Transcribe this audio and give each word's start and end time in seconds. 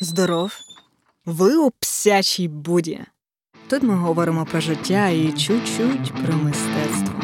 Здоров, 0.00 0.52
ви 1.26 1.56
у 1.56 1.70
псячій 1.70 2.48
буді. 2.48 3.00
Тут 3.68 3.82
ми 3.82 3.94
говоримо 3.94 4.44
про 4.44 4.60
життя 4.60 5.08
і 5.08 5.32
чуть-чуть 5.32 6.12
про 6.24 6.36
мистецтво. 6.36 7.20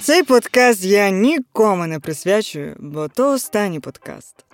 Цей 0.00 0.22
подкаст 0.22 0.84
я 0.84 1.10
нікому 1.10 1.86
не 1.86 2.00
присвячую, 2.00 2.76
бо 2.78 3.08
то 3.08 3.32
останній 3.32 3.80
подкаст. 3.80 4.44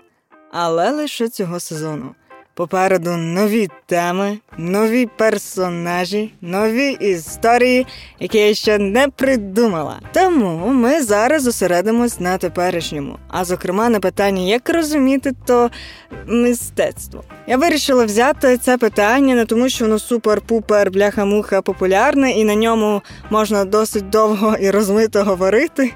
Але 0.52 0.90
лише 0.90 1.28
цього 1.28 1.60
сезону. 1.60 2.14
Попереду 2.56 3.16
нові 3.16 3.68
теми, 3.86 4.38
нові 4.58 5.06
персонажі, 5.06 6.32
нові 6.40 6.90
історії, 6.90 7.86
які 8.20 8.38
я 8.38 8.54
ще 8.54 8.78
не 8.78 9.08
придумала. 9.08 10.00
Тому 10.12 10.68
ми 10.68 11.02
зараз 11.02 11.42
зосередимось 11.42 12.20
на 12.20 12.38
теперішньому, 12.38 13.18
а 13.28 13.44
зокрема 13.44 13.88
на 13.88 14.00
питанні, 14.00 14.50
як 14.50 14.70
розуміти 14.70 15.32
то 15.46 15.70
мистецтво. 16.26 17.24
Я 17.46 17.56
вирішила 17.56 18.04
взяти 18.04 18.58
це 18.58 18.78
питання 18.78 19.34
не 19.34 19.44
тому, 19.44 19.68
що 19.68 19.84
воно 19.84 19.96
супер-пупер, 19.96 20.90
бляха-муха 20.90 21.62
популярне, 21.62 22.30
і 22.30 22.44
на 22.44 22.54
ньому 22.54 23.02
можна 23.30 23.64
досить 23.64 24.10
довго 24.10 24.56
і 24.56 24.70
розмито 24.70 25.24
говорити. 25.24 25.92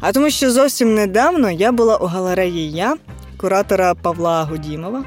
А 0.00 0.12
тому, 0.12 0.30
що 0.30 0.50
зовсім 0.50 0.94
недавно 0.94 1.50
я 1.50 1.72
була 1.72 1.96
у 1.96 2.06
галереї 2.06 2.72
я, 2.72 2.96
куратора 3.36 3.94
Павла 3.94 4.44
Гудімова. 4.44 5.04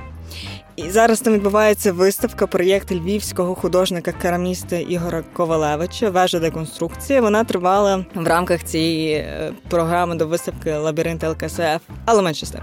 І 0.75 0.89
зараз 0.89 1.21
там 1.21 1.33
відбувається 1.33 1.93
виставка 1.93 2.47
проєкту 2.47 2.95
львівського 2.95 3.55
художника-кераміста 3.55 4.75
Ігора 4.75 5.23
Ковалевича 5.33 6.09
Вежа 6.09 6.39
деконструкція. 6.39 7.21
Вона 7.21 7.43
тривала 7.43 8.05
в 8.15 8.27
рамках 8.27 8.63
цієї 8.63 9.13
е, 9.13 9.53
програми 9.69 10.15
до 10.15 10.27
виставки 10.27 10.73
Лабіринт 10.73 11.23
ЛКСФ, 11.23 11.79
але 12.05 12.21
менше 12.21 12.45
з. 12.45 12.53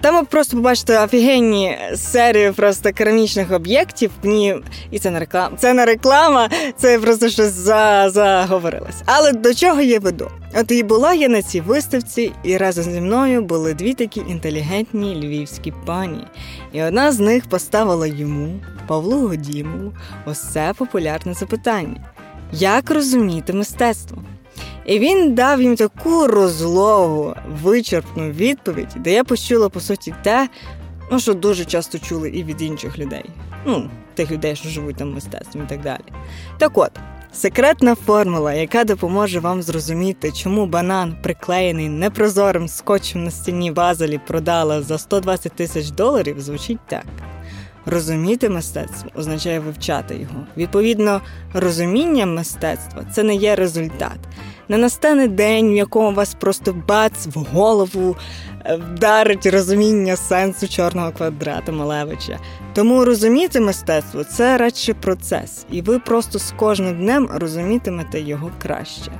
Там 0.00 0.16
ви 0.16 0.24
просто 0.24 0.56
побачите 0.56 1.04
офігенні 1.04 1.78
серії 1.96 2.52
просто 2.52 2.92
керамічних 2.92 3.52
об'єктів. 3.52 4.10
Ні, 4.22 4.56
і 4.90 4.98
це 4.98 5.10
не 5.10 5.20
реклама. 5.20 5.56
Це 5.58 5.72
не 5.72 5.84
реклама, 5.84 6.48
це 6.76 6.98
просто 6.98 7.28
щось 7.28 7.52
за 7.52 8.10
заговорилось. 8.10 9.02
Але 9.06 9.32
до 9.32 9.54
чого 9.54 9.80
я 9.80 9.98
веду? 9.98 10.30
От 10.58 10.70
і 10.70 10.82
була 10.82 11.14
я 11.14 11.28
на 11.28 11.42
цій 11.42 11.60
виставці, 11.60 12.32
і 12.42 12.56
разом 12.56 12.84
зі 12.84 13.00
мною 13.00 13.42
були 13.42 13.74
дві 13.74 13.94
такі 13.94 14.20
інтелігентні 14.20 15.14
львівські 15.14 15.72
пані. 15.86 16.26
І 16.72 16.82
одна 16.82 17.12
з 17.12 17.20
них 17.20 17.48
поставила 17.48 18.06
йому, 18.06 18.60
Павлу 18.86 19.28
Годімову, 19.28 19.92
ось 20.26 20.52
це 20.52 20.74
популярне 20.78 21.34
запитання: 21.34 22.04
як 22.52 22.90
розуміти 22.90 23.52
мистецтво? 23.52 24.22
І 24.86 24.98
він 24.98 25.34
дав 25.34 25.62
їм 25.62 25.76
таку 25.76 26.26
розлогу, 26.26 27.34
вичерпну 27.62 28.30
відповідь, 28.30 28.96
де 28.96 29.12
я 29.12 29.24
почула 29.24 29.68
по 29.68 29.80
суті 29.80 30.14
те, 30.22 30.48
ну 31.12 31.20
що 31.20 31.34
дуже 31.34 31.64
часто 31.64 31.98
чули 31.98 32.30
і 32.30 32.44
від 32.44 32.62
інших 32.62 32.98
людей, 32.98 33.24
ну 33.66 33.90
тих 34.14 34.30
людей, 34.30 34.56
що 34.56 34.68
живуть 34.68 34.96
там 34.96 35.14
мистецтвом 35.14 35.64
і 35.64 35.68
так 35.68 35.82
далі. 35.82 36.04
Так 36.58 36.78
от. 36.78 36.90
Секретна 37.36 37.94
формула, 37.94 38.54
яка 38.54 38.84
допоможе 38.84 39.40
вам 39.40 39.62
зрозуміти, 39.62 40.32
чому 40.32 40.66
банан, 40.66 41.16
приклеєний 41.22 41.88
непрозорим 41.88 42.68
скотчем 42.68 43.24
на 43.24 43.30
стіні 43.30 43.70
Базелі, 43.70 44.20
продала 44.26 44.82
за 44.82 44.98
120 44.98 45.52
тисяч 45.52 45.90
доларів, 45.90 46.40
звучить 46.40 46.78
так. 46.88 47.04
Розуміти 47.86 48.48
мистецтво 48.48 49.10
означає 49.14 49.60
вивчати 49.60 50.14
його. 50.14 50.46
Відповідно, 50.56 51.20
розуміння 51.54 52.26
мистецтва 52.26 53.04
це 53.12 53.22
не 53.22 53.34
є 53.34 53.54
результат. 53.54 54.18
Не 54.68 54.78
настане 54.78 55.28
день, 55.28 55.72
в 55.72 55.76
якому 55.76 56.12
вас 56.12 56.34
просто 56.34 56.74
бац 56.88 57.26
в 57.26 57.38
голову 57.38 58.16
е, 58.64 58.76
вдарить 58.76 59.46
розуміння 59.46 60.16
сенсу 60.16 60.68
чорного 60.68 61.12
квадрата 61.12 61.72
Малевича. 61.72 62.38
Тому 62.74 63.04
розуміти 63.04 63.60
мистецтво 63.60 64.24
це 64.24 64.58
радше 64.58 64.94
процес, 64.94 65.66
і 65.70 65.82
ви 65.82 65.98
просто 65.98 66.38
з 66.38 66.54
кожним 66.56 66.96
днем 66.96 67.28
розумітимете 67.34 68.20
його 68.20 68.50
краще. 68.62 69.12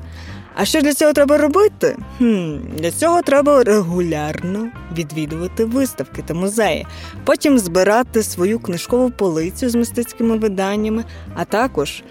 А 0.58 0.64
що 0.64 0.80
для 0.80 0.94
цього 0.94 1.12
треба 1.12 1.36
робити? 1.38 1.96
Хм, 2.18 2.56
Для 2.76 2.90
цього 2.90 3.22
треба 3.22 3.64
регулярно 3.64 4.68
відвідувати 4.98 5.64
виставки 5.64 6.22
та 6.22 6.34
музеї, 6.34 6.86
потім 7.24 7.58
збирати 7.58 8.22
свою 8.22 8.58
книжкову 8.58 9.10
полицю 9.10 9.68
з 9.68 9.74
мистецькими 9.74 10.36
виданнями, 10.36 11.04
а 11.34 11.44
також 11.44 12.02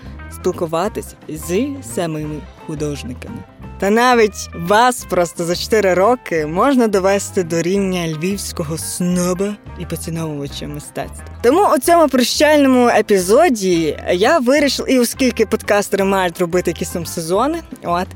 спілкуватись 0.45 1.15
з 1.29 1.67
самими 1.95 2.41
художниками. 2.67 3.37
Та 3.79 3.89
навіть 3.89 4.49
вас 4.55 5.05
просто 5.09 5.43
за 5.43 5.55
4 5.55 5.93
роки 5.93 6.45
можна 6.45 6.87
довести 6.87 7.43
до 7.43 7.61
рівня 7.61 8.07
львівського 8.07 8.77
сноба 8.77 9.55
і 9.79 9.85
поціновувача 9.85 10.67
мистецтва. 10.67 11.25
Тому 11.41 11.61
у 11.75 11.79
цьому 11.79 12.07
прощальному 12.07 12.87
епізоді 12.87 13.97
я 14.11 14.39
вирішила, 14.39 14.87
і 14.87 14.99
оскільки 14.99 15.45
подкастери 15.45 16.03
мають 16.03 16.39
робити 16.39 16.71
якісь 16.71 16.95
сезони, 17.05 17.59
от 17.83 18.07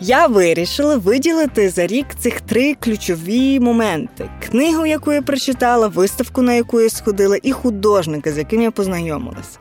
я 0.00 0.26
вирішила 0.26 0.96
виділити 0.96 1.70
за 1.70 1.86
рік 1.86 2.06
цих 2.18 2.40
три 2.40 2.74
ключові 2.74 3.60
моменти: 3.60 4.30
книгу, 4.50 4.86
яку 4.86 5.12
я 5.12 5.22
прочитала, 5.22 5.88
виставку, 5.88 6.42
на 6.42 6.52
яку 6.52 6.80
я 6.80 6.90
сходила, 6.90 7.38
і 7.42 7.52
художника, 7.52 8.32
з 8.32 8.38
яким 8.38 8.62
я 8.62 8.70
познайомилась. 8.70 9.58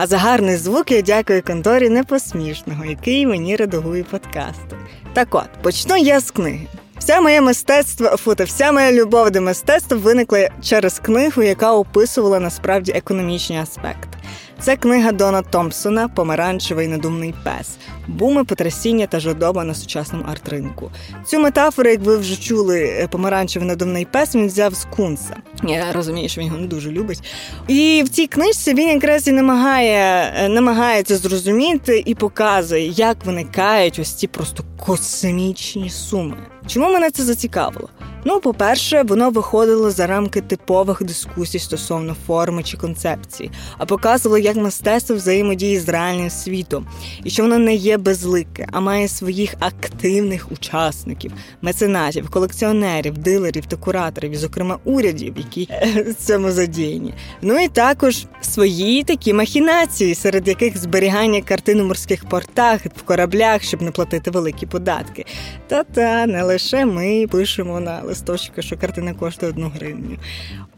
А 0.00 0.06
за 0.06 0.18
гарний 0.18 0.56
звук 0.56 0.90
я 0.90 1.02
дякую 1.02 1.42
конторі 1.42 1.88
непосмішного, 1.88 2.84
який 2.84 3.26
мені 3.26 3.56
редагує 3.56 4.04
подкасти. 4.04 4.76
Так 5.12 5.34
от, 5.34 5.48
почну 5.62 5.96
я 5.96 6.20
з 6.20 6.30
книги. 6.30 6.66
Вся 6.98 7.20
моє 7.20 7.40
мистецтво, 7.40 8.08
фото, 8.08 8.44
вся 8.44 8.72
моя 8.72 8.92
любов 8.92 9.30
до 9.30 9.40
мистецтва 9.40 9.96
виникла 9.96 10.50
через 10.62 10.98
книгу, 10.98 11.42
яка 11.42 11.72
описувала 11.72 12.40
насправді 12.40 12.92
економічні 12.92 13.58
аспекти. 13.58 14.18
Це 14.60 14.76
книга 14.76 15.12
Дона 15.12 15.42
Томпсона 15.42 16.08
Помаранчевий 16.08 16.88
надумний 16.88 17.34
пес, 17.44 17.76
буми, 18.06 18.44
потрясіння 18.44 19.06
та 19.06 19.20
жадоба 19.20 19.64
на 19.64 19.74
сучасному 19.74 20.24
арт-ринку. 20.24 20.90
Цю 21.26 21.40
метафору, 21.40 21.90
як 21.90 22.00
ви 22.00 22.16
вже 22.16 22.36
чули, 22.36 22.80
е, 22.80 23.08
помаранчевий 23.08 23.68
надумний 23.68 24.04
пес 24.04 24.34
він 24.34 24.46
взяв 24.46 24.74
з 24.74 24.84
кунса. 24.84 25.36
Я 25.64 25.92
розумію, 25.92 26.28
що 26.28 26.40
він 26.40 26.46
його 26.46 26.58
не 26.58 26.66
дуже 26.66 26.90
любить. 26.90 27.22
І 27.68 28.02
в 28.06 28.08
цій 28.08 28.26
книжці 28.26 28.74
він 28.74 28.88
якраз 28.88 29.28
і 29.28 29.32
намагає 29.32 30.32
е, 30.36 30.48
намагається 30.48 31.16
зрозуміти 31.16 32.02
і 32.06 32.14
показує, 32.14 32.86
як 32.86 33.24
виникають 33.24 33.98
ось 33.98 34.14
ці 34.14 34.26
просто 34.26 34.64
космічні 34.86 35.90
суми. 35.90 36.36
Чому 36.66 36.92
мене 36.92 37.10
це 37.10 37.22
зацікавило? 37.22 37.88
Ну, 38.30 38.40
по-перше, 38.40 39.02
воно 39.02 39.30
виходило 39.30 39.90
за 39.90 40.06
рамки 40.06 40.40
типових 40.40 41.02
дискусій 41.04 41.58
стосовно 41.58 42.16
форми 42.26 42.62
чи 42.62 42.76
концепції, 42.76 43.50
а 43.78 43.86
показувало, 43.86 44.38
як 44.38 44.56
мистецтво 44.56 45.16
взаємодіє 45.16 45.80
з 45.80 45.88
реальним 45.88 46.30
світом, 46.30 46.86
і 47.24 47.30
що 47.30 47.42
воно 47.42 47.58
не 47.58 47.74
є 47.74 47.96
безлике, 47.96 48.68
а 48.72 48.80
має 48.80 49.08
своїх 49.08 49.54
активних 49.60 50.52
учасників, 50.52 51.32
меценатів, 51.62 52.30
колекціонерів, 52.30 53.18
дилерів 53.18 53.66
та 53.66 53.76
кураторів, 53.76 54.30
і, 54.30 54.36
зокрема 54.36 54.78
урядів, 54.84 55.34
які 55.36 55.68
в 56.06 56.14
цьому 56.14 56.50
задіяні. 56.50 57.14
Ну 57.42 57.58
і 57.58 57.68
також 57.68 58.26
свої 58.40 59.04
такі 59.04 59.32
махінації, 59.32 60.14
серед 60.14 60.48
яких 60.48 60.78
зберігання 60.78 61.40
картин 61.40 61.80
у 61.80 61.84
морських 61.84 62.24
портах 62.24 62.80
в 62.96 63.02
кораблях, 63.02 63.62
щоб 63.62 63.82
не 63.82 63.90
платити 63.90 64.30
великі 64.30 64.66
податки. 64.66 65.24
Та-та, 65.66 66.26
не 66.26 66.42
лише 66.42 66.84
ми 66.84 67.26
пишемо 67.30 67.80
на 67.80 68.00
листочка, 68.18 68.62
що 68.62 68.76
картина 68.76 69.14
коштує 69.14 69.52
одну 69.52 69.68
гривню. 69.68 70.16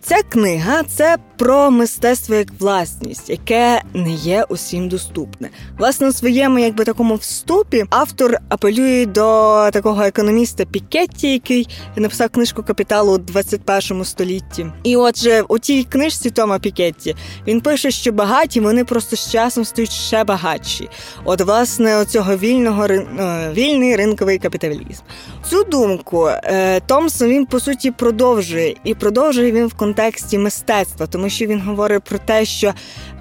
Ця 0.02 0.22
книга 0.22 0.82
це 0.82 1.16
про 1.40 1.70
мистецтво 1.70 2.34
як 2.34 2.48
власність, 2.58 3.30
яке 3.30 3.82
не 3.94 4.12
є 4.12 4.44
усім 4.48 4.88
доступне. 4.88 5.50
Власне, 5.78 6.08
у 6.08 6.12
своєму, 6.12 6.58
якби 6.58 6.84
такому 6.84 7.14
вступі, 7.14 7.84
автор 7.90 8.38
апелює 8.48 9.06
до 9.06 9.68
такого 9.72 10.02
економіста 10.02 10.64
Пікетті, 10.64 11.32
який 11.32 11.68
написав 11.96 12.28
книжку 12.28 12.62
капіталу 12.62 13.12
у 13.12 13.18
21 13.18 14.04
столітті. 14.04 14.66
І 14.82 14.96
отже, 14.96 15.42
у 15.48 15.58
тій 15.58 15.84
книжці 15.84 16.30
Тома 16.30 16.58
Пікетті 16.58 17.16
він 17.46 17.60
пише, 17.60 17.90
що 17.90 18.12
багаті 18.12 18.60
вони 18.60 18.84
просто 18.84 19.16
з 19.16 19.30
часом 19.30 19.64
стають 19.64 19.92
ще 19.92 20.24
багатші. 20.24 20.88
От, 21.24 21.40
власне, 21.40 21.96
оцього 21.96 22.36
вільного 22.36 22.84
е, 22.84 23.06
вільний 23.52 23.96
ринковий 23.96 24.38
капіталізм. 24.38 25.02
Цю 25.50 25.64
думку 25.64 26.28
е, 26.28 26.80
Томсон 26.80 27.28
він 27.28 27.46
по 27.46 27.60
суті 27.60 27.90
продовжує 27.90 28.76
і 28.84 28.94
продовжує 28.94 29.52
він 29.52 29.66
в 29.66 29.74
контексті 29.74 29.89
мистецтва, 30.38 31.06
тому 31.06 31.28
що 31.28 31.46
він 31.46 31.60
говорить 31.60 32.02
про 32.02 32.18
те, 32.18 32.44
що 32.44 32.74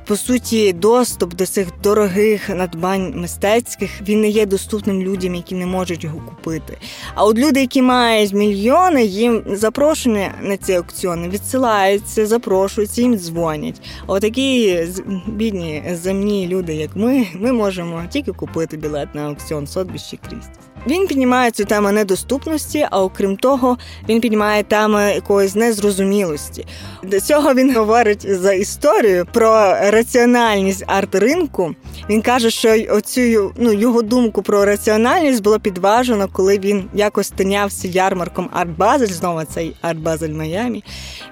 по 0.09 0.15
суті 0.15 0.73
доступ 0.73 1.33
до 1.33 1.45
цих 1.45 1.67
дорогих 1.83 2.49
надбань 2.49 3.13
мистецьких 3.15 4.01
він 4.01 4.21
не 4.21 4.29
є 4.29 4.45
доступним 4.45 5.01
людям, 5.01 5.35
які 5.35 5.55
не 5.55 5.65
можуть 5.65 6.03
його 6.03 6.19
купити. 6.19 6.77
А 7.15 7.25
от 7.25 7.37
люди, 7.37 7.59
які 7.59 7.81
мають 7.81 8.33
мільйони, 8.33 9.05
їм 9.05 9.43
запрошення 9.47 10.33
на 10.41 10.57
ці 10.57 10.73
аукціони 10.73 11.29
відсилаються, 11.29 12.25
запрошуються, 12.25 13.01
їм 13.01 13.17
дзвонять. 13.17 13.81
А 14.07 14.13
отакі 14.13 14.79
бідні 15.27 15.83
земні 15.91 16.47
люди, 16.47 16.75
як 16.75 16.95
ми, 16.95 17.27
ми 17.35 17.51
можемо 17.51 18.03
тільки 18.09 18.31
купити 18.31 18.77
білет 18.77 19.15
на 19.15 19.27
аукціон 19.27 19.67
Сотбіщі 19.67 20.19
Крісті. 20.29 20.68
Він 20.87 21.07
піднімає 21.07 21.51
цю 21.51 21.65
тему 21.65 21.91
недоступності, 21.91 22.87
а 22.91 23.03
окрім 23.03 23.37
того, 23.37 23.77
він 24.09 24.21
піднімає 24.21 24.63
тему 24.63 24.99
якоїсь 24.99 25.55
незрозумілості. 25.55 26.65
До 27.03 27.19
цього 27.19 27.53
він 27.53 27.75
говорить 27.75 28.35
за 28.35 28.53
історію 28.53 29.27
про 29.33 29.73
раціональність 29.91 30.83
арт-ринку. 30.87 31.75
Він 32.09 32.21
каже, 32.21 32.49
що 32.49 32.75
оцю 32.89 33.53
ну 33.57 33.73
його 33.73 34.01
думку 34.01 34.41
про 34.41 34.65
раціональність 34.65 35.43
було 35.43 35.59
підважено, 35.59 36.29
коли 36.31 36.59
він 36.59 36.89
якось 36.93 37.29
тинявся 37.29 37.87
ярмарком 37.87 38.49
Арт 38.53 38.69
Базель, 38.77 39.07
знову 39.07 39.43
цей 39.43 39.75
Арт 39.81 39.99
Базель 39.99 40.29
Майамі. 40.29 40.83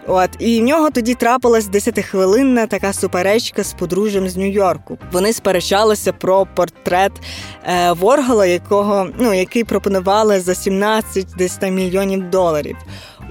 От 0.08 0.30
і 0.40 0.62
в 0.62 0.64
нього 0.64 0.90
тоді 0.90 1.14
трапилась 1.14 1.68
десятихвилинна 1.68 2.68
така 2.68 2.94
суперечка 2.94 3.64
з 3.64 3.74
подружжям 3.74 4.30
з 4.30 4.38
Нью-Йорку. 4.38 4.98
Вони 5.12 5.34
сперечалися 5.34 6.14
про 6.14 6.48
портрет 6.56 7.12
е, 7.64 7.92
Воргола, 7.92 8.46
якого 8.46 9.08
ну 9.20 9.34
який 9.40 9.64
пропонували 9.64 10.40
за 10.40 10.56
17 10.56 11.28
десь 11.38 11.58
там 11.58 11.76
мільйонів 11.76 12.30
доларів. 12.30 12.78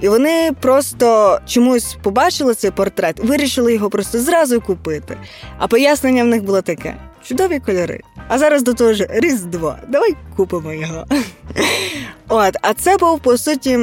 І 0.01 0.09
вони 0.09 0.51
просто 0.61 1.39
чомусь 1.45 1.97
побачили 2.03 2.53
цей 2.53 2.71
портрет, 2.71 3.19
вирішили 3.19 3.73
його 3.73 3.89
просто 3.89 4.19
зразу 4.19 4.61
купити. 4.61 5.17
А 5.57 5.67
пояснення 5.67 6.23
в 6.23 6.27
них 6.27 6.43
було 6.43 6.61
таке: 6.61 6.95
чудові 7.23 7.59
кольори. 7.59 8.01
А 8.27 8.37
зараз 8.37 8.63
до 8.63 8.73
того 8.73 8.93
ж 8.93 9.07
Різдво. 9.09 9.75
Давай 9.87 10.15
купимо 10.35 10.73
його. 10.73 11.05
От, 12.27 12.55
а 12.61 12.73
це 12.73 12.97
був 12.97 13.19
по 13.19 13.37
суті. 13.37 13.79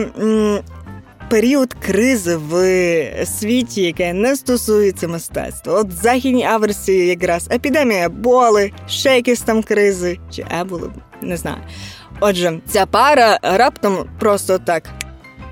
Період 1.30 1.74
кризи 1.74 2.36
в 2.36 3.26
світі, 3.26 3.82
яке 3.82 4.12
не 4.12 4.36
стосується 4.36 5.08
мистецтва. 5.08 5.74
От 5.74 5.88
в 5.88 6.02
західній 6.02 6.44
аверсії 6.44 7.06
якраз 7.06 7.48
епідемія 7.52 8.08
боли, 8.08 8.72
ще 8.88 9.16
якісь 9.16 9.40
там 9.40 9.62
кризи, 9.62 10.18
чи 10.30 10.46
еболи, 10.60 10.90
не 11.22 11.36
знаю. 11.36 11.56
Отже, 12.26 12.60
ця 12.66 12.86
пара 12.86 13.38
раптом 13.42 14.08
просто 14.18 14.58
так 14.58 14.90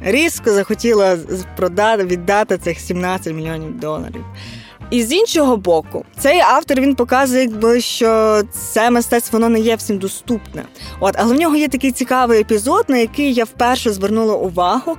різко 0.01 0.51
захотіла 0.51 1.19
продати, 1.57 2.05
віддати 2.05 2.59
цих 2.59 2.81
17 2.81 3.35
мільйонів 3.35 3.81
доларів. 3.81 4.25
І 4.91 5.03
з 5.03 5.13
іншого 5.13 5.57
боку, 5.57 6.05
цей 6.19 6.41
автор 6.41 6.81
він 6.81 6.95
показує, 6.95 7.43
якби 7.43 7.81
що 7.81 8.43
це 8.53 8.91
мистецтво 8.91 9.39
воно 9.39 9.49
не 9.49 9.61
є 9.61 9.77
всім 9.77 9.99
доступне. 9.99 10.63
От, 11.01 11.15
але 11.19 11.35
в 11.35 11.39
нього 11.39 11.57
є 11.57 11.69
такий 11.69 11.93
цікавий 11.93 12.41
епізод, 12.41 12.85
на 12.89 12.97
який 12.97 13.35
я 13.35 13.45
вперше 13.45 13.93
звернула 13.93 14.35
увагу. 14.35 14.97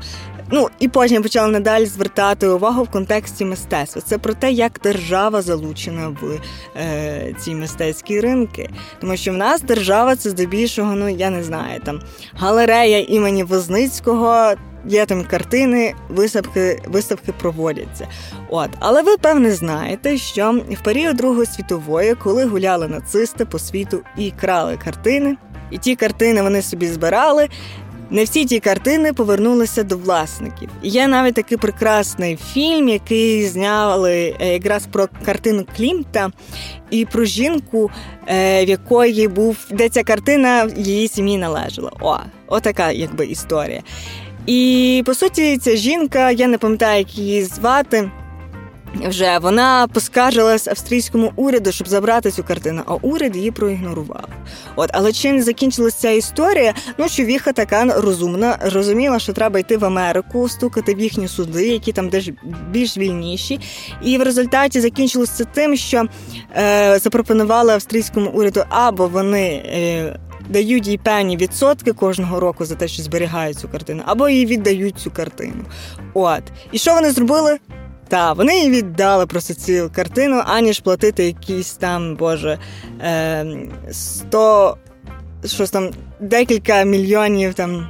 Ну 0.52 0.70
і 0.80 0.88
потім 0.88 1.24
почала 1.24 1.48
надалі 1.48 1.86
звертати 1.86 2.48
увагу 2.48 2.84
в 2.84 2.90
контексті 2.90 3.46
мистецтва. 3.46 4.02
Це 4.02 4.18
про 4.18 4.34
те, 4.34 4.52
як 4.52 4.80
держава 4.84 5.42
залучена 5.42 6.08
в 6.08 6.40
е, 6.78 7.36
ці 7.40 7.56
мистецькі 7.56 8.20
ринки. 8.20 8.70
Тому 9.02 9.18
що 9.18 9.32
в 9.32 9.38
нас 9.38 9.62
держава 9.62 10.16
це 10.16 10.30
здебільшого, 10.30 10.96
ну 10.96 11.10
я 11.10 11.30
не 11.30 11.44
знаю, 11.44 11.82
там 11.86 12.02
галерея 12.34 13.00
імені 13.00 13.44
Возницького. 13.44 14.54
Є 14.86 15.06
там 15.06 15.24
картини, 15.24 15.94
виставки 16.10 16.82
виставки 16.88 17.32
проводяться. 17.32 18.08
От, 18.50 18.70
але 18.80 19.02
ви 19.02 19.18
певне 19.18 19.52
знаєте, 19.52 20.18
що 20.18 20.62
в 20.72 20.84
період 20.84 21.18
Другої 21.18 21.46
світової, 21.46 22.16
коли 22.16 22.46
гуляли 22.46 22.88
нацисти 22.88 23.46
по 23.46 23.60
світу 23.60 24.00
і 24.18 24.32
крали 24.32 24.78
картини, 24.84 25.38
і 25.72 25.78
ті 25.78 25.96
картини 25.96 26.42
вони 26.42 26.62
собі 26.62 26.88
збирали, 26.88 27.50
не 28.14 28.24
всі 28.24 28.46
ті 28.46 28.60
картини 28.60 29.14
повернулися 29.14 29.84
до 29.84 29.98
власників. 29.98 30.70
Є 30.84 31.08
навіть 31.08 31.34
такий 31.34 31.58
прекрасний 31.58 32.38
фільм, 32.54 32.90
який 32.90 33.48
зняли 33.48 34.36
е, 34.40 34.54
якраз 34.54 34.88
про 34.92 35.08
картину 35.26 35.66
Клімта 35.78 36.32
і 36.90 37.06
про 37.06 37.26
жінку, 37.26 37.92
е, 38.28 38.66
в 38.66 38.70
якої 38.70 39.28
був 39.28 39.58
де 39.72 39.90
ця 39.90 40.04
картина 40.04 40.70
її 40.78 41.08
сім'ї 41.08 41.38
належала. 41.38 41.92
О, 42.02 42.18
отака 42.48 42.92
якби 42.92 43.26
історія. 43.26 43.82
І 44.46 45.04
по 45.06 45.14
суті, 45.14 45.58
ця 45.58 45.76
жінка, 45.76 46.32
я 46.32 46.48
не 46.48 46.58
пам'ятаю, 46.58 47.00
як 47.00 47.18
її 47.18 47.44
звати. 47.44 48.12
Вже 48.96 49.40
вона 49.40 49.88
поскаржилась 49.94 50.68
австрійському 50.68 51.32
уряду, 51.36 51.72
щоб 51.72 51.88
забрати 51.88 52.32
цю 52.32 52.44
картину, 52.44 52.82
а 52.86 52.94
уряд 52.94 53.36
її 53.36 53.52
проігнорував. 53.52 54.28
От, 54.76 54.90
але 54.94 55.12
чим 55.12 55.42
закінчилася 55.42 55.98
ця 56.00 56.10
історія? 56.10 56.74
Ну 56.98 57.10
що 57.10 57.24
віха 57.24 57.52
така 57.54 57.86
розумна, 57.86 58.58
розуміла, 58.62 59.20
що 59.20 59.34
треба 59.34 59.60
йти 59.60 59.78
в 59.78 59.86
Америку, 59.86 60.50
стукати 60.50 60.94
в 60.94 61.00
їхні 61.00 61.28
суди, 61.28 61.68
які 61.68 61.92
там 61.92 62.10
теж 62.10 62.32
більш 62.72 62.98
вільніші. 62.98 63.60
І 64.04 64.18
в 64.18 64.22
результаті 64.22 64.82
закінчилося 64.82 65.46
тим, 65.54 65.76
що 65.76 66.06
е, 66.58 67.00
запропонували 67.00 67.74
австрійському 67.74 68.30
уряду 68.30 68.64
або 68.70 69.08
вони. 69.08 69.48
Е, 69.48 70.20
Дають 70.50 70.88
їй 70.88 70.98
певні 70.98 71.38
відсотки 71.38 71.94
кожного 71.94 72.40
року 72.40 72.66
за 72.66 72.76
те, 72.76 72.88
що 72.88 73.04
зберігають 73.04 73.58
цю 73.58 73.68
картину, 73.70 74.04
або 74.06 74.30
їй 74.30 74.46
віддають 74.46 75.00
цю 75.00 75.12
картину. 75.12 75.66
От 76.14 76.44
і 76.72 76.78
що 76.78 76.94
вони 76.94 77.12
зробили? 77.12 77.58
Та 78.14 78.34
вони 78.34 78.60
їй 78.60 78.70
віддали 78.70 79.26
просто 79.26 79.54
цю 79.54 79.92
картину, 79.96 80.42
аніж 80.46 80.80
платити 80.80 81.26
якісь 81.26 81.74
там, 81.74 82.16
боже, 82.16 82.60
е, 83.02 83.46
100, 83.92 84.78
щось 85.46 85.72
там 85.72 85.90
декілька 86.20 86.84
мільйонів 86.84 87.54
там 87.54 87.90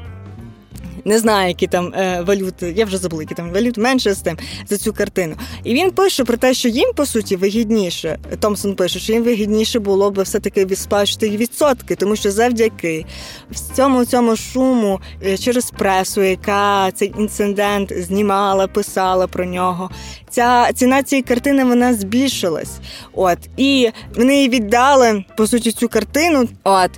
не 1.06 1.20
знаю, 1.20 1.48
які 1.48 1.68
там 1.68 1.94
е, 1.94 2.22
валюти, 2.22 2.74
я 2.78 2.86
вже 2.86 2.98
забула, 2.98 3.24
які 3.24 3.36
там 3.36 3.52
валют 3.52 3.78
менше 3.78 4.14
з 4.14 4.22
тим 4.22 4.38
за 4.70 4.78
цю 4.78 4.94
картину. 4.94 5.36
І 5.64 5.74
він 5.74 5.92
пише 5.92 6.24
про 6.24 6.38
те, 6.38 6.54
що 6.54 6.70
їм 6.70 6.94
по 6.96 7.06
суті 7.06 7.36
вигідніше. 7.36 8.20
Томсон 8.40 8.76
пише, 8.76 9.00
що 9.00 9.14
їм 9.14 9.24
вигідніше 9.24 9.80
було 9.80 10.12
б 10.12 10.22
все-таки 10.22 10.76
сплачувати 10.76 11.38
відсотки, 11.38 11.96
тому 11.96 12.16
що 12.16 12.32
завдяки 12.32 13.06
цьому 13.76 14.06
цьому 14.06 14.36
шуму 14.36 15.00
е, 15.26 15.38
через 15.38 15.72
пресу, 15.72 16.22
яка 16.22 16.92
цей 16.92 17.14
інцидент 17.20 17.94
знімала, 17.98 18.68
писала 18.68 19.28
про 19.28 19.46
нього. 19.46 19.90
Ця 20.30 20.74
ціна 20.74 21.04
цієї 21.04 21.24
картини 21.24 21.66
вона 21.66 21.94
збільшилась. 21.94 22.80
От 23.14 23.38
і 23.58 23.90
вони 24.16 24.42
їй 24.42 24.50
віддали 24.50 25.26
по 25.38 25.48
суті 25.48 25.72
цю 25.72 25.90
картину. 25.90 26.48
От. 26.64 26.92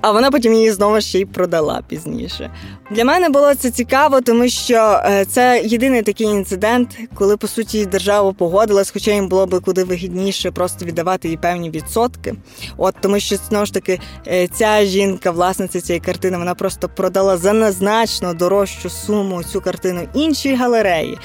А 0.00 0.10
вона 0.10 0.30
потім 0.30 0.54
її 0.54 0.70
знову 0.72 1.00
ще 1.00 1.20
й 1.20 1.24
продала 1.24 1.82
пізніше. 1.88 2.50
Для 2.94 3.04
мене 3.04 3.28
було 3.28 3.54
це 3.54 3.70
цікаво, 3.70 4.20
тому 4.20 4.48
що 4.48 5.00
е, 5.04 5.24
це 5.24 5.62
єдиний 5.64 6.02
такий 6.02 6.26
інцидент, 6.26 6.98
коли 7.14 7.36
по 7.36 7.46
суті 7.46 7.86
держава 7.86 8.32
погодилась, 8.32 8.90
хоча 8.90 9.10
їм 9.10 9.28
було 9.28 9.46
би 9.46 9.60
куди 9.60 9.84
вигідніше 9.84 10.50
просто 10.50 10.84
віддавати 10.84 11.28
їй 11.28 11.36
певні 11.36 11.70
відсотки. 11.70 12.34
От 12.76 12.94
тому, 13.00 13.20
що 13.20 13.36
знову 13.36 13.66
ж 13.66 13.74
таки 13.74 14.00
е, 14.26 14.46
ця 14.46 14.84
жінка, 14.84 15.30
власниця 15.30 15.80
цієї 15.80 16.00
картини, 16.00 16.38
вона 16.38 16.54
просто 16.54 16.88
продала 16.88 17.36
за 17.36 17.52
незначно 17.52 18.34
дорожчу 18.34 18.90
суму 18.90 19.42
цю 19.42 19.60
картину 19.60 20.08
іншій 20.14 20.54
галереї. 20.54 21.18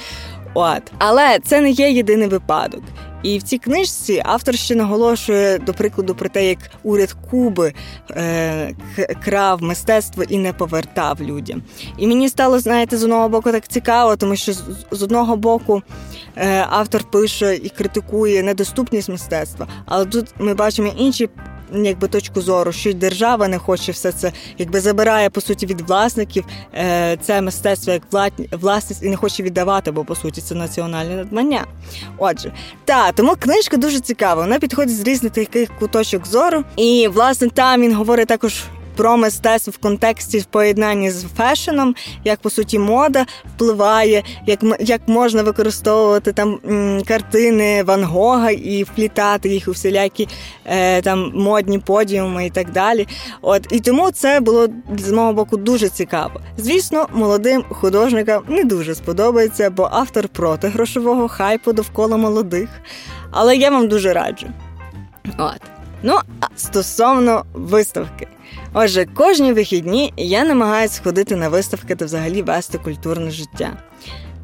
От, 0.60 0.82
але 0.98 1.38
це 1.38 1.60
не 1.60 1.70
є 1.70 1.90
єдиний 1.90 2.28
випадок. 2.28 2.82
І 3.22 3.38
в 3.38 3.42
цій 3.42 3.58
книжці 3.58 4.22
автор 4.24 4.54
ще 4.54 4.74
наголошує, 4.74 5.58
до 5.58 5.74
прикладу, 5.74 6.14
про 6.14 6.28
те, 6.28 6.48
як 6.48 6.58
уряд 6.82 7.16
Куби 7.30 7.72
е, 8.10 8.74
крав 9.24 9.62
мистецтво 9.62 10.22
і 10.22 10.38
не 10.38 10.52
повертав 10.52 11.22
людям. 11.22 11.62
І 11.98 12.06
мені 12.06 12.28
стало, 12.28 12.58
знаєте, 12.58 12.96
з 12.96 13.04
одного 13.04 13.28
боку 13.28 13.52
так 13.52 13.68
цікаво, 13.68 14.16
тому 14.16 14.36
що 14.36 14.52
з, 14.52 14.62
з 14.90 15.02
одного 15.02 15.36
боку 15.36 15.82
е, 16.36 16.66
автор 16.70 17.10
пише 17.10 17.54
і 17.56 17.68
критикує 17.68 18.42
недоступність 18.42 19.08
мистецтва, 19.08 19.66
але 19.86 20.04
тут 20.04 20.26
ми 20.38 20.54
бачимо 20.54 20.92
інші 20.96 21.28
якби 21.72 22.08
точку 22.08 22.40
зору, 22.40 22.72
що 22.72 22.90
й 22.90 22.94
держава 22.94 23.48
не 23.48 23.58
хоче 23.58 23.92
все 23.92 24.12
це, 24.12 24.32
якби 24.58 24.80
забирає 24.80 25.30
по 25.30 25.40
суті 25.40 25.66
від 25.66 25.80
власників 25.80 26.44
е, 26.74 27.16
це 27.22 27.42
мистецтво 27.42 27.92
як 27.92 28.02
власність 28.52 29.02
і 29.02 29.08
не 29.08 29.16
хоче 29.16 29.42
віддавати, 29.42 29.90
бо 29.90 30.04
по 30.04 30.14
суті 30.14 30.40
це 30.40 30.54
національне 30.54 31.16
надмання. 31.16 31.66
Отже, 32.18 32.52
та 32.84 33.12
тому 33.12 33.34
книжка 33.38 33.76
дуже 33.76 34.00
цікава. 34.00 34.42
Вона 34.42 34.58
підходить 34.58 34.96
з 34.96 35.00
різних 35.00 35.32
таких 35.32 35.78
куточок 35.78 36.26
зору, 36.26 36.64
і 36.76 37.08
власне 37.08 37.48
там 37.48 37.82
він 37.82 37.94
говорить 37.94 38.28
також 38.28 38.64
про 38.98 39.16
мистецтво 39.16 39.72
в 39.76 39.78
контексті 39.78 40.38
в 40.38 40.44
поєднанні 40.44 41.10
з 41.10 41.24
фешеном, 41.36 41.94
як 42.24 42.40
по 42.40 42.50
суті 42.50 42.78
мода 42.78 43.26
впливає, 43.54 44.22
як 44.46 44.60
як 44.80 45.00
можна 45.06 45.42
використовувати 45.42 46.32
там 46.32 46.58
картини 47.08 47.82
Ван 47.82 48.04
Гога 48.04 48.50
і 48.50 48.82
вплітати 48.82 49.48
їх 49.48 49.68
у 49.68 49.70
всілякі 49.70 50.28
е, 50.64 51.02
там 51.02 51.32
модні 51.34 51.78
подіуми 51.78 52.46
і 52.46 52.50
так 52.50 52.72
далі. 52.72 53.06
От 53.42 53.66
і 53.70 53.80
тому 53.80 54.10
це 54.10 54.40
було 54.40 54.68
з 54.98 55.12
мого 55.12 55.32
боку 55.32 55.56
дуже 55.56 55.88
цікаво. 55.88 56.40
Звісно, 56.56 57.08
молодим 57.14 57.64
художникам 57.68 58.42
не 58.48 58.64
дуже 58.64 58.94
сподобається, 58.94 59.70
бо 59.70 59.88
автор 59.92 60.28
проти 60.28 60.68
грошового 60.68 61.28
хайпу 61.28 61.72
довкола 61.72 62.16
молодих. 62.16 62.68
Але 63.30 63.56
я 63.56 63.70
вам 63.70 63.88
дуже 63.88 64.12
раджу. 64.12 64.46
От. 65.38 65.60
Ну, 66.02 66.18
а 66.40 66.46
стосовно 66.56 67.44
виставки. 67.54 68.28
Отже, 68.80 69.06
кожні 69.14 69.52
вихідні 69.52 70.12
я 70.16 70.44
намагаюся 70.44 71.00
ходити 71.04 71.36
на 71.36 71.48
виставки 71.48 71.94
та 71.94 72.04
взагалі 72.04 72.42
вести 72.42 72.78
культурне 72.78 73.30
життя. 73.30 73.76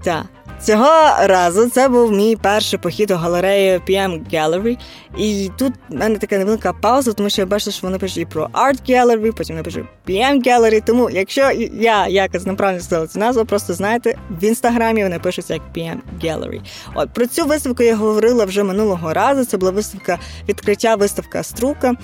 Та 0.04 0.24
Цього 0.62 1.26
разу 1.26 1.70
це 1.70 1.88
був 1.88 2.12
мій 2.12 2.36
перший 2.36 2.78
похід 2.78 3.10
у 3.10 3.14
галерею 3.14 3.80
PM 3.88 4.34
Gallery. 4.34 4.78
І 5.18 5.50
тут 5.58 5.72
в 5.88 5.94
мене 5.94 6.18
така 6.18 6.38
невелика 6.38 6.72
пауза, 6.72 7.12
тому 7.12 7.30
що 7.30 7.42
я 7.42 7.46
бачу, 7.46 7.70
що 7.70 7.86
вони 7.86 7.98
пишуть 7.98 8.28
про 8.28 8.46
Art 8.46 8.90
Gallery, 8.90 9.32
потім 9.32 9.56
напишу 9.56 9.86
PM 10.08 10.46
Gallery. 10.46 10.82
Тому 10.86 11.10
якщо 11.10 11.50
я 11.72 12.06
якось 12.06 12.46
неправильно 12.46 12.82
сказала 12.82 13.06
цю 13.06 13.18
назву, 13.18 13.44
просто 13.44 13.74
знаєте, 13.74 14.16
в 14.30 14.44
інстаграмі 14.44 15.02
вони 15.02 15.18
пишуться 15.18 15.54
як 15.54 15.62
PM 15.76 15.98
Gallery. 16.24 16.60
От 16.94 17.14
про 17.14 17.26
цю 17.26 17.46
виставку 17.46 17.82
я 17.82 17.96
говорила 17.96 18.44
вже 18.44 18.62
минулого 18.62 19.12
разу. 19.12 19.44
Це 19.44 19.56
була 19.56 19.72
виставка 19.72 20.18
відкриття 20.48 20.94
виставка 20.94 21.42
Струка. 21.42 21.94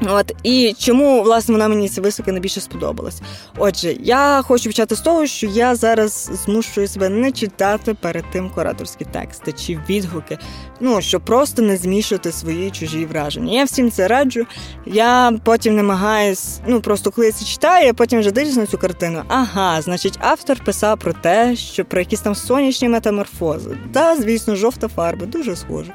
От 0.00 0.32
і 0.42 0.74
чому 0.78 1.22
власне 1.22 1.52
вона 1.52 1.68
мені 1.68 1.88
ця 1.88 2.00
висока 2.00 2.32
найбільше 2.32 2.60
сподобалась? 2.60 3.20
Отже, 3.58 3.96
я 4.00 4.42
хочу 4.42 4.64
почати 4.64 4.94
з 4.94 5.00
того, 5.00 5.26
що 5.26 5.46
я 5.46 5.74
зараз 5.74 6.30
змушую 6.44 6.88
себе 6.88 7.08
не 7.08 7.32
читати 7.32 7.94
перед 7.94 8.24
тим 8.32 8.50
кураторські 8.50 9.04
тексти 9.04 9.52
чи 9.52 9.78
відгуки, 9.88 10.38
ну 10.80 11.02
щоб 11.02 11.24
просто 11.24 11.62
не 11.62 11.76
змішувати 11.76 12.32
свої 12.32 12.70
чужі 12.70 13.06
враження. 13.06 13.52
Я 13.52 13.64
всім 13.64 13.90
це 13.90 14.08
раджу. 14.08 14.46
Я 14.86 15.32
потім 15.44 15.76
намагаюсь, 15.76 16.60
ну 16.66 16.80
просто 16.80 17.10
коли 17.10 17.26
я 17.26 17.32
це 17.32 17.44
читаю, 17.44 17.86
я 17.86 17.94
потім 17.94 18.20
вже 18.20 18.30
дивлюсь 18.30 18.56
на 18.56 18.66
цю 18.66 18.78
картину. 18.78 19.22
Ага, 19.28 19.82
значить, 19.82 20.18
автор 20.20 20.64
писав 20.64 20.98
про 20.98 21.12
те, 21.12 21.56
що 21.56 21.84
про 21.84 22.00
якісь 22.00 22.20
там 22.20 22.34
сонячні 22.34 22.88
метаморфози. 22.88 23.78
Та, 23.92 24.16
звісно, 24.16 24.56
жовта 24.56 24.88
фарба, 24.88 25.26
дуже 25.26 25.56
схоже. 25.56 25.92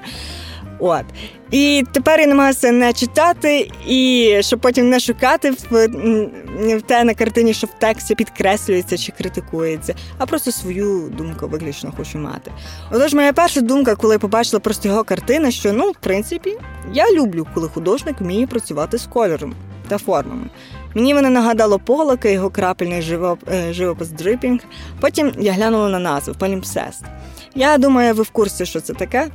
От. 0.80 1.06
І 1.52 1.84
тепер 1.92 2.20
я 2.20 2.28
намагаюся 2.28 2.72
не 2.72 2.94
читати, 2.94 3.72
і 3.88 4.34
щоб 4.40 4.60
потім 4.60 4.90
не 4.90 5.00
шукати 5.00 5.52
в, 5.52 5.88
в 6.78 6.82
те 6.82 7.04
на 7.04 7.14
картині, 7.14 7.54
що 7.54 7.68
в 7.68 7.80
тексті 7.80 8.16
підкреслюється 8.16 8.98
чи 8.98 9.12
критикується, 9.12 9.96
а 10.18 10.26
просто 10.26 10.52
свою 10.52 11.10
думку 11.18 11.48
виключно 11.48 11.94
хочу 11.98 12.18
мати. 12.18 12.52
Отож, 12.92 13.14
моя 13.14 13.34
перша 13.34 13.62
думка, 13.62 13.96
коли 13.96 14.16
я 14.16 14.20
побачила 14.20 14.60
просто 14.60 14.88
його 14.88 15.04
картини, 15.04 15.52
що 15.52 15.74
ну, 15.74 15.92
в 15.92 15.96
принципі, 16.00 16.58
я 16.94 17.12
люблю, 17.12 17.48
коли 17.54 17.68
художник 17.68 18.22
вміє 18.22 18.48
працювати 18.48 18.98
з 18.98 19.06
кольором 19.06 19.56
та 19.88 19.98
формами. 19.98 20.50
Мені 20.94 21.14
воно 21.14 21.30
нагадало 21.30 21.80
Полока, 21.80 22.30
його 22.30 22.50
крапельний 22.50 23.02
живоп, 23.02 23.40
е, 23.54 23.74
живопис 23.74 24.10
дрипінг. 24.10 24.60
Потім 25.00 25.32
я 25.40 25.54
глянула 25.54 25.90
на 25.90 26.00
назву 26.00 26.34
Палімпсест. 26.40 27.04
Я 27.56 27.78
думаю, 27.78 28.14
ви 28.14 28.24
в 28.24 28.30
курсі, 28.30 28.66
що 28.66 28.82
це 28.82 28.94
таке. 28.94 29.28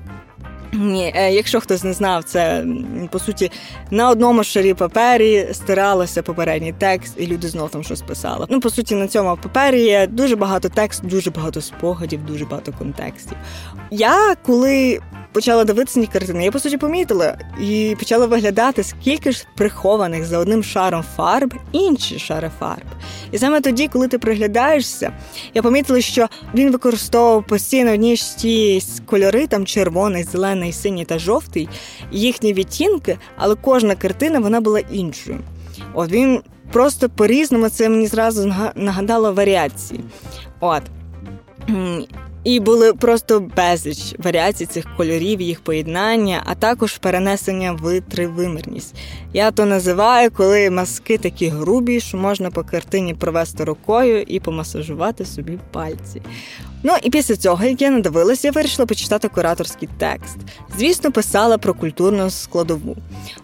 Е, 0.82 1.32
Якщо 1.32 1.60
хтось 1.60 1.84
не 1.84 1.92
знав, 1.92 2.24
це 2.24 2.64
по 3.10 3.18
суті 3.18 3.50
на 3.90 4.10
одному 4.10 4.44
шарі 4.44 4.74
папері 4.74 5.48
стиралося 5.52 6.22
попередній 6.22 6.74
текст, 6.78 7.14
і 7.16 7.26
люди 7.26 7.48
знов 7.48 7.70
там 7.70 7.84
щось 7.84 8.02
писали. 8.02 8.46
Ну, 8.50 8.60
по 8.60 8.70
суті, 8.70 8.94
на 8.94 9.08
цьому 9.08 9.38
папері 9.42 9.82
є 9.82 10.06
дуже 10.06 10.36
багато 10.36 10.68
тексту, 10.68 11.06
дуже 11.06 11.30
багато 11.30 11.60
спогадів, 11.60 12.26
дуже 12.26 12.44
багато 12.44 12.72
контекстів. 12.72 13.36
Я 13.90 14.34
коли 14.34 15.00
почала 15.34 15.64
дивитися 15.64 16.00
на 16.00 16.06
картини, 16.06 16.44
я 16.44 16.50
по 16.50 16.58
суті 16.58 16.76
помітила 16.76 17.38
і 17.60 17.96
почала 17.98 18.26
виглядати, 18.26 18.82
скільки 18.82 19.32
ж 19.32 19.46
прихованих 19.56 20.24
за 20.24 20.38
одним 20.38 20.62
шаром 20.62 21.04
фарб 21.16 21.54
інші 21.72 22.18
шари 22.18 22.50
фарб. 22.58 22.84
І 23.32 23.38
саме 23.38 23.60
тоді, 23.60 23.88
коли 23.88 24.08
ти 24.08 24.18
приглядаєшся, 24.18 25.12
я 25.54 25.62
помітила, 25.62 26.00
що 26.00 26.28
він 26.54 26.72
використовував 26.72 27.46
постійно 27.46 27.92
одні 27.92 28.16
ж 28.16 28.36
ті 28.36 28.82
кольори, 29.06 29.46
там 29.46 29.66
червоний, 29.66 30.24
зелений, 30.24 30.72
синій 30.72 31.04
та 31.04 31.18
жовтий, 31.18 31.68
їхні 32.12 32.52
відтінки, 32.52 33.18
але 33.36 33.54
кожна 33.54 33.94
картина 33.94 34.38
вона 34.40 34.60
була 34.60 34.80
іншою. 34.80 35.38
От 35.94 36.10
він 36.10 36.40
просто 36.72 37.08
по-різному 37.08 37.68
це 37.68 37.88
мені 37.88 38.06
зразу 38.06 38.54
нагадало 38.74 39.32
варіації. 39.32 40.00
От. 40.60 40.82
І 42.44 42.60
були 42.60 42.92
просто 42.92 43.40
безліч 43.56 44.14
варіацій 44.18 44.66
цих 44.66 44.96
кольорів, 44.96 45.40
їх 45.40 45.60
поєднання, 45.60 46.42
а 46.46 46.54
також 46.54 46.98
перенесення 46.98 47.72
в 47.72 48.00
тривимірність. 48.00 48.94
Я 49.32 49.50
то 49.50 49.64
називаю, 49.64 50.30
коли 50.30 50.70
маски 50.70 51.18
такі 51.18 51.48
грубі, 51.48 52.00
що 52.00 52.16
можна 52.16 52.50
по 52.50 52.64
картині 52.64 53.14
провести 53.14 53.64
рукою 53.64 54.22
і 54.22 54.40
помасажувати 54.40 55.24
собі 55.24 55.58
пальці. 55.72 56.22
Ну 56.86 56.94
і 57.02 57.10
після 57.10 57.36
цього, 57.36 57.64
як 57.64 57.82
я 57.82 57.90
надивилася, 57.90 58.48
я 58.48 58.52
вирішила 58.52 58.86
почитати 58.86 59.28
кураторський 59.28 59.88
текст. 59.98 60.36
Звісно, 60.78 61.12
писала 61.12 61.58
про 61.58 61.74
культурну 61.74 62.30
складову. 62.30 62.96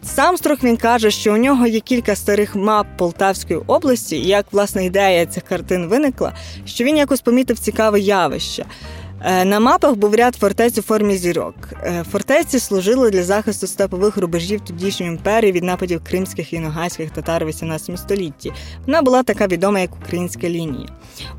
Сам 0.02 0.37
Строх 0.37 0.64
він 0.64 0.76
каже, 0.76 1.11
що 1.11 1.35
у 1.35 1.37
нього 1.37 1.66
є 1.66 1.80
кілька 1.80 2.16
старих 2.16 2.56
мап 2.56 2.87
Полтавської 2.97 3.61
області, 3.66 4.16
і 4.16 4.26
як 4.26 4.47
власна 4.52 4.82
ідея 4.82 5.26
цих 5.26 5.42
картин 5.42 5.87
виникла, 5.87 6.32
що 6.64 6.85
він 6.85 6.97
якось 6.97 7.20
помітив 7.20 7.59
цікаве 7.59 8.00
явище. 8.00 8.64
Е, 9.24 9.44
на 9.44 9.60
мапах 9.60 9.94
був 9.94 10.14
ряд 10.14 10.36
фортець 10.36 10.78
у 10.78 10.82
формі 10.82 11.16
зірок. 11.16 11.54
Е, 11.82 12.04
фортеці 12.12 12.58
служили 12.58 13.10
для 13.10 13.22
захисту 13.22 13.66
степових 13.66 14.16
рубежів 14.16 14.60
тодішньої 14.60 15.12
імперії 15.12 15.52
від 15.52 15.64
нападів 15.64 16.04
кримських 16.04 16.52
і 16.52 16.58
ногайських 16.58 17.10
татар 17.10 17.44
у 17.44 17.46
18 17.46 17.98
столітті. 17.98 18.52
Вона 18.86 19.02
була 19.02 19.22
така 19.22 19.46
відома, 19.46 19.80
як 19.80 19.96
українська 19.96 20.48
лінія. 20.48 20.88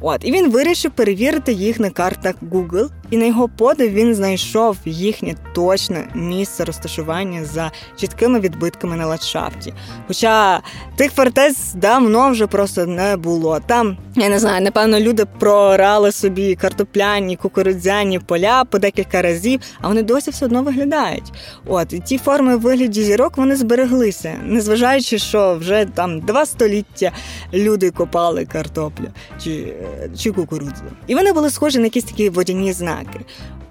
От 0.01 0.25
і 0.25 0.31
він 0.31 0.51
вирішив 0.51 0.91
перевірити 0.91 1.53
їх 1.53 1.79
на 1.79 1.89
картах 1.89 2.35
Google, 2.51 2.89
і 3.11 3.17
на 3.17 3.25
його 3.25 3.49
подив 3.49 3.93
він 3.93 4.15
знайшов 4.15 4.77
їхнє 4.85 5.35
точне 5.55 6.07
місце 6.15 6.65
розташування 6.65 7.45
за 7.45 7.71
чіткими 7.95 8.39
відбитками 8.39 8.95
на 8.95 9.05
ландшафті. 9.05 9.73
Хоча 10.07 10.61
тих 10.95 11.11
фортець 11.11 11.73
давно 11.73 12.31
вже 12.31 12.47
просто 12.47 12.85
не 12.85 13.17
було. 13.17 13.59
Там 13.65 13.97
я 14.15 14.29
не 14.29 14.39
знаю, 14.39 14.61
напевно, 14.61 14.99
люди 14.99 15.25
прорали 15.39 16.11
собі 16.11 16.55
картопляні 16.55 17.35
кукурудзяні 17.35 18.19
поля 18.19 18.63
по 18.63 18.79
декілька 18.79 19.21
разів, 19.21 19.59
а 19.81 19.87
вони 19.87 20.03
досі 20.03 20.31
все 20.31 20.45
одно 20.45 20.63
виглядають. 20.63 21.31
От 21.65 21.93
і 21.93 21.99
ті 21.99 22.17
форми 22.17 22.55
вигляді 22.55 23.03
зірок 23.03 23.37
вони 23.37 23.55
збереглися, 23.55 24.33
незважаючи, 24.43 25.17
що 25.17 25.55
вже 25.55 25.85
там 25.85 26.19
два 26.19 26.45
століття 26.45 27.11
люди 27.53 27.91
копали 27.91 28.45
картоплю 28.45 29.07
чи, 29.43 29.73
чи 30.17 30.31
кукурудзу. 30.31 30.83
І 31.07 31.15
вони 31.15 31.33
були 31.33 31.49
схожі 31.49 31.79
на 31.79 31.83
якісь 31.83 32.03
такі 32.03 32.29
водяні 32.29 32.73
знаки. 32.73 33.00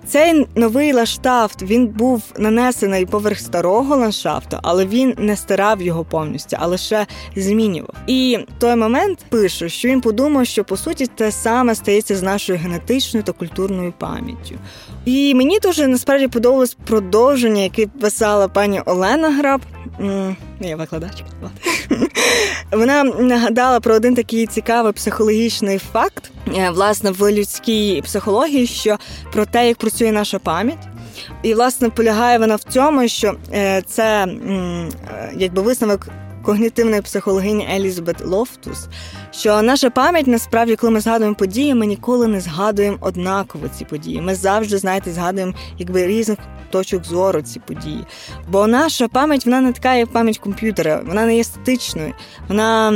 Цей 0.07 0.47
новий 0.55 0.93
ландшафт 0.93 1.63
він 1.63 1.87
був 1.87 2.23
нанесений 2.39 3.07
поверх 3.07 3.39
старого 3.39 3.97
ландшафту, 3.97 4.59
але 4.63 4.87
він 4.87 5.15
не 5.19 5.37
стирав 5.37 5.83
його 5.83 6.05
повністю, 6.05 6.57
а 6.61 6.67
лише 6.67 7.07
змінював. 7.37 7.95
І 8.07 8.39
в 8.57 8.61
той 8.61 8.77
момент 8.77 9.19
пише, 9.29 9.69
що 9.69 9.89
він 9.89 10.01
подумав, 10.01 10.47
що 10.47 10.65
по 10.65 10.77
суті 10.77 11.07
те 11.07 11.33
саме 11.33 11.75
стається 11.75 12.17
з 12.17 12.23
нашою 12.23 12.59
генетичною 12.59 13.25
та 13.25 13.33
культурною 13.33 13.93
пам'яттю. 13.99 14.55
І 15.05 15.35
мені 15.35 15.59
дуже 15.59 15.87
насправді 15.87 16.29
подобалось 16.29 16.77
продовження, 16.87 17.63
яке 17.63 17.87
писала 17.87 18.49
пані 18.49 18.81
Олена 18.81 19.31
Граб. 19.31 19.61
Я 20.61 20.77
викладач 20.77 21.25
Вона 22.73 23.05
нагадала 23.05 23.81
про 23.81 23.95
один 23.95 24.15
такий 24.15 24.47
цікавий 24.47 24.93
психологічний 24.93 25.79
факт, 25.79 26.31
е, 26.57 26.71
власне, 26.71 27.11
в 27.11 27.33
людській 27.33 28.03
психології, 28.05 28.67
що 28.67 28.97
про 29.33 29.47
те, 29.47 29.69
як 29.69 29.77
працює 29.77 30.13
наша 30.13 30.39
пам'ять. 30.39 30.89
І, 31.43 31.55
власне, 31.55 31.89
полягає 31.89 32.39
вона 32.39 32.57
в 32.57 32.63
цьому, 32.63 33.09
що 33.09 33.35
е, 33.53 33.83
це 33.87 34.25
е, 34.25 34.89
якби 35.37 35.63
висновок 35.63 36.09
когнітивної 36.43 37.03
психологині 37.03 37.69
Елізабет 37.75 38.27
Лофтус, 38.27 38.89
що 39.31 39.63
наша 39.63 39.91
пам'ять 39.91 40.27
насправді, 40.27 40.77
коли 40.77 40.93
ми 40.93 41.01
згадуємо 41.01 41.37
події, 41.37 41.75
ми 41.75 41.87
ніколи 41.87 42.27
не 42.27 42.41
згадуємо 42.41 42.99
однаково 43.01 43.69
ці 43.69 43.85
події. 43.85 44.21
Ми 44.21 44.35
завжди, 44.35 44.79
знаєте, 44.79 45.13
згадуємо 45.13 45.55
якби 45.79 46.07
різних 46.07 46.39
точок 46.71 47.05
зору 47.05 47.43
ці 47.43 47.61
події. 47.61 48.05
Бо 48.49 48.67
наша 48.67 49.09
пам'ять 49.09 49.47
вона 49.47 49.61
не 49.61 49.73
така, 49.73 49.95
як 49.95 50.13
пам'ять 50.13 50.39
комп'ютера, 50.39 51.03
вона 51.07 51.27
не 51.27 51.37
є 51.37 51.45
статичною, 51.45 52.13
вона 52.49 52.91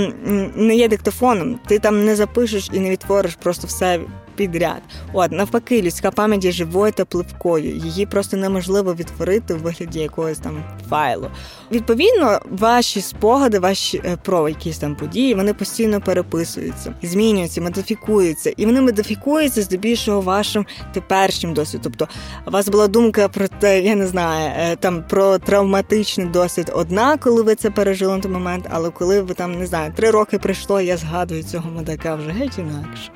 не 0.54 0.76
є 0.76 0.88
диктофоном. 0.88 1.60
Ти 1.66 1.78
там 1.78 2.04
не 2.04 2.16
запишеш 2.16 2.70
і 2.72 2.80
не 2.80 2.90
відтвориш 2.90 3.34
просто 3.34 3.66
все 3.66 4.00
підряд. 4.36 4.82
От 5.12 5.32
навпаки, 5.32 5.82
людська 5.82 6.10
пам'ять 6.10 6.44
є 6.44 6.52
живою 6.52 6.92
та 6.92 7.04
пливкою. 7.04 7.76
Її 7.76 8.06
просто 8.06 8.36
неможливо 8.36 8.94
відтворити 8.94 9.54
у 9.54 9.58
вигляді 9.58 10.00
якогось 10.00 10.38
там 10.38 10.64
файлу. 10.90 11.30
Відповідно, 11.72 12.40
ваші 12.50 13.00
спогади, 13.00 13.58
ваші 13.58 14.02
е, 14.04 14.16
про 14.24 14.48
якісь 14.48 14.78
там 14.78 14.96
події, 14.96 15.34
вони 15.34 15.54
постійно 15.54 16.00
переписуються, 16.00 16.94
змінюються, 17.02 17.60
модифікуються, 17.60 18.52
і 18.56 18.66
вони 18.66 18.80
модифікуються 18.80 19.62
здебільшого 19.62 20.20
вашим 20.20 20.66
теперішнім 20.92 21.54
досвідом. 21.54 21.84
Тобто, 21.84 22.08
у 22.46 22.50
вас 22.50 22.68
була 22.68 22.88
думка 22.88 23.28
про 23.28 23.48
те, 23.48 23.80
я 23.80 23.94
не 23.94 24.06
знаю, 24.06 24.52
е, 24.58 24.76
там 24.76 25.04
про 25.08 25.38
травматичний 25.38 26.26
досвід 26.26 26.72
одна, 26.74 27.16
коли 27.16 27.42
ви 27.42 27.54
це 27.54 27.70
пережили 27.70 28.16
на 28.16 28.22
той 28.22 28.32
момент, 28.32 28.66
але 28.70 28.90
коли 28.90 29.20
ви 29.20 29.34
там 29.34 29.58
не 29.58 29.66
знаю, 29.66 29.92
три 29.96 30.10
роки 30.10 30.38
прийшло, 30.38 30.80
я 30.80 30.96
згадую 30.96 31.42
цього 31.42 31.70
модака 31.70 32.14
вже 32.14 32.30
геть 32.30 32.58
інакше. 32.58 33.10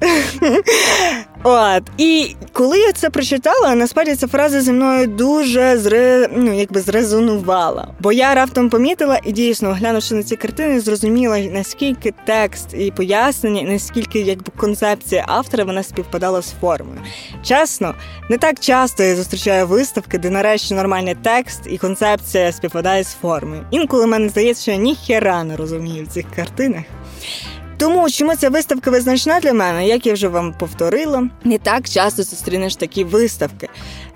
От. 1.42 1.82
І 1.98 2.36
коли 2.52 2.78
я 2.78 2.92
це 2.92 3.10
прочитала, 3.10 3.74
насправді 3.74 4.14
ця 4.14 4.26
фраза 4.26 4.60
зі 4.60 4.72
мною 4.72 5.06
дуже 5.06 5.78
зре... 5.78 6.28
ну, 6.36 6.58
якби 6.58 6.80
зрезонувала. 6.80 7.88
Бо 8.00 8.12
я 8.12 8.34
раптом 8.34 8.70
помітила 8.70 9.20
і 9.24 9.32
дійсно, 9.32 9.72
глянувши 9.72 10.14
на 10.14 10.22
ці 10.22 10.36
картини, 10.36 10.80
зрозуміла, 10.80 11.38
наскільки 11.38 12.14
текст 12.24 12.74
і 12.74 12.90
пояснення, 12.90 13.62
наскільки 13.62 14.20
якби 14.20 14.52
концепція 14.56 15.24
автора 15.28 15.64
вона 15.64 15.82
співпадала 15.82 16.42
з 16.42 16.54
формою. 16.60 17.00
Чесно, 17.42 17.94
не 18.30 18.38
так 18.38 18.60
часто 18.60 19.02
я 19.02 19.16
зустрічаю 19.16 19.66
виставки, 19.66 20.18
де 20.18 20.30
нарешті 20.30 20.74
нормальний 20.74 21.16
текст 21.22 21.60
і 21.66 21.78
концепція 21.78 22.52
співпадає 22.52 23.04
з 23.04 23.14
формою. 23.14 23.66
Інколи 23.70 24.06
мене 24.06 24.28
здається, 24.28 24.62
що 24.62 24.70
я 24.70 24.76
ніхера 24.76 25.44
не 25.44 25.56
розумію 25.56 26.04
в 26.04 26.08
цих 26.08 26.26
картинах. 26.36 26.82
Тому 27.78 28.10
чому 28.10 28.36
ця 28.36 28.50
виставка 28.50 28.90
визначна 28.90 29.40
для 29.40 29.52
мене, 29.52 29.88
як 29.88 30.06
я 30.06 30.12
вже 30.12 30.28
вам 30.28 30.52
повторила, 30.52 31.28
не 31.44 31.58
так 31.58 31.88
часто 31.88 32.22
зустрінеш 32.22 32.76
такі 32.76 33.04
виставки, 33.04 33.68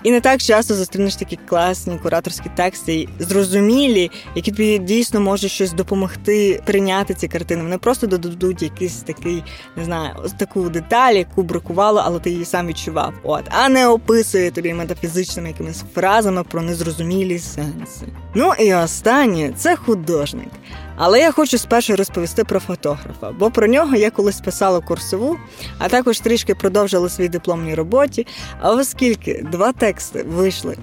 і 0.03 0.11
не 0.11 0.21
так 0.21 0.41
часто 0.41 0.75
зустрінеш 0.75 1.15
такі 1.15 1.39
класні 1.49 1.97
кураторські 1.97 2.49
тексти, 2.55 3.07
зрозумілі, 3.19 4.11
які 4.35 4.51
тобі 4.51 4.79
дійсно 4.79 5.19
можуть 5.19 5.51
щось 5.51 5.73
допомогти 5.73 6.61
прийняти 6.65 7.13
ці 7.13 7.27
картини. 7.27 7.63
Вони 7.63 7.77
просто 7.77 8.07
додадуть 8.07 8.61
якийсь 8.61 8.95
такий, 8.95 9.43
не 9.75 9.85
знаю, 9.85 10.15
таку 10.37 10.69
деталь, 10.69 11.13
яку 11.13 11.43
бракувало, 11.43 12.01
але 12.05 12.19
ти 12.19 12.29
її 12.29 12.45
сам 12.45 12.67
відчував. 12.67 13.13
От, 13.23 13.43
а 13.49 13.69
не 13.69 13.87
описує 13.87 14.51
тобі 14.51 14.73
метафізичними 14.73 15.47
якимись 15.49 15.83
фразами 15.95 16.43
про 16.43 16.61
незрозумілі 16.61 17.39
сенси. 17.39 18.05
Ну 18.35 18.53
і 18.59 18.73
останнє 18.73 19.53
це 19.57 19.75
художник. 19.75 20.49
Але 20.95 21.19
я 21.19 21.31
хочу 21.31 21.57
спершу 21.57 21.95
розповісти 21.95 22.43
про 22.43 22.59
фотографа, 22.59 23.31
бо 23.31 23.51
про 23.51 23.67
нього 23.67 23.95
я 23.95 24.11
колись 24.11 24.41
писала 24.41 24.79
курсову, 24.79 25.37
а 25.77 25.89
також 25.89 26.19
трішки 26.19 26.55
продовжила 26.55 27.09
свій 27.09 27.29
дипломній 27.29 27.75
роботі. 27.75 28.27
А 28.61 28.71
оскільки 28.71 29.45
два 29.51 29.71
тексти 29.71 30.23
вийшли 30.23 30.77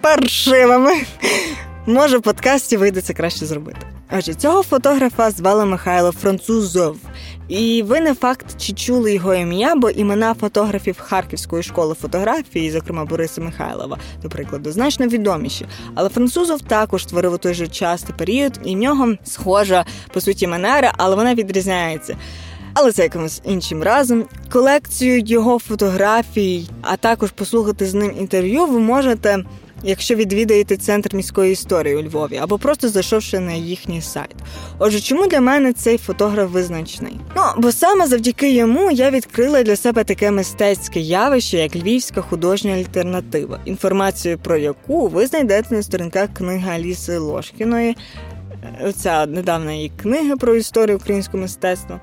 паршивими, 0.00 0.92
може 1.86 2.18
в 2.18 2.22
подкасті 2.22 2.76
вийде 2.76 3.00
це 3.00 3.14
краще 3.14 3.46
зробити. 3.46 3.95
Отже, 4.10 4.34
цього 4.34 4.62
фотографа 4.62 5.30
звали 5.30 5.64
Михайло 5.64 6.12
Французов. 6.12 6.96
І 7.48 7.82
ви 7.82 8.00
не 8.00 8.14
факт, 8.14 8.46
чи 8.58 8.72
чули 8.72 9.14
його 9.14 9.34
ім'я, 9.34 9.74
бо 9.74 9.90
імена 9.90 10.34
фотографів 10.34 10.96
Харківської 10.98 11.62
школи 11.62 11.94
фотографії, 11.94 12.70
зокрема 12.70 13.04
Бориса 13.04 13.40
Михайлова, 13.40 13.98
до 14.22 14.28
прикладу, 14.28 14.72
значно 14.72 15.06
відоміші. 15.06 15.66
Але 15.94 16.08
французов 16.08 16.60
також 16.60 17.02
створив 17.02 17.32
у 17.32 17.38
той 17.38 17.54
же 17.54 17.68
час 17.68 18.02
та 18.02 18.12
період, 18.12 18.60
і 18.64 18.74
в 18.74 18.78
нього 18.78 19.14
схожа 19.24 19.84
по 20.12 20.20
суті 20.20 20.46
манера, 20.46 20.92
але 20.96 21.16
вона 21.16 21.34
відрізняється. 21.34 22.16
Але 22.74 22.92
це 22.92 23.02
якимось 23.02 23.42
іншим 23.44 23.82
разом. 23.82 24.24
Колекцію 24.52 25.22
його 25.26 25.58
фотографій, 25.58 26.68
а 26.82 26.96
також 26.96 27.30
послухати 27.30 27.86
з 27.86 27.94
ним 27.94 28.12
інтерв'ю, 28.18 28.66
ви 28.66 28.78
можете 28.78 29.44
якщо 29.86 30.14
відвідаєте 30.14 30.76
центр 30.76 31.16
міської 31.16 31.52
історії 31.52 31.96
у 31.96 32.02
Львові, 32.02 32.36
або 32.36 32.58
просто 32.58 32.88
зайшовши 32.88 33.40
на 33.40 33.52
їхній 33.52 34.02
сайт. 34.02 34.34
Отже, 34.78 35.00
чому 35.00 35.26
для 35.26 35.40
мене 35.40 35.72
цей 35.72 35.98
фотограф 35.98 36.50
визначний? 36.50 37.20
Ну 37.36 37.42
бо 37.56 37.72
саме 37.72 38.06
завдяки 38.06 38.52
йому 38.52 38.90
я 38.90 39.10
відкрила 39.10 39.62
для 39.62 39.76
себе 39.76 40.04
таке 40.04 40.30
мистецьке 40.30 41.00
явище, 41.00 41.58
як 41.58 41.76
львівська 41.76 42.22
художня 42.22 42.72
альтернатива, 42.72 43.60
інформацію 43.64 44.38
про 44.38 44.56
яку 44.56 45.08
ви 45.08 45.26
знайдете 45.26 45.74
на 45.74 45.82
сторінках 45.82 46.28
книги 46.34 46.70
Аліси 46.70 47.18
Лошкіної. 47.18 47.96
Оця 48.84 49.26
недавна 49.26 49.72
її 49.72 49.92
книга 50.02 50.36
про 50.36 50.54
історію 50.54 50.96
українського 50.96 51.42
мистецтва. 51.42 52.00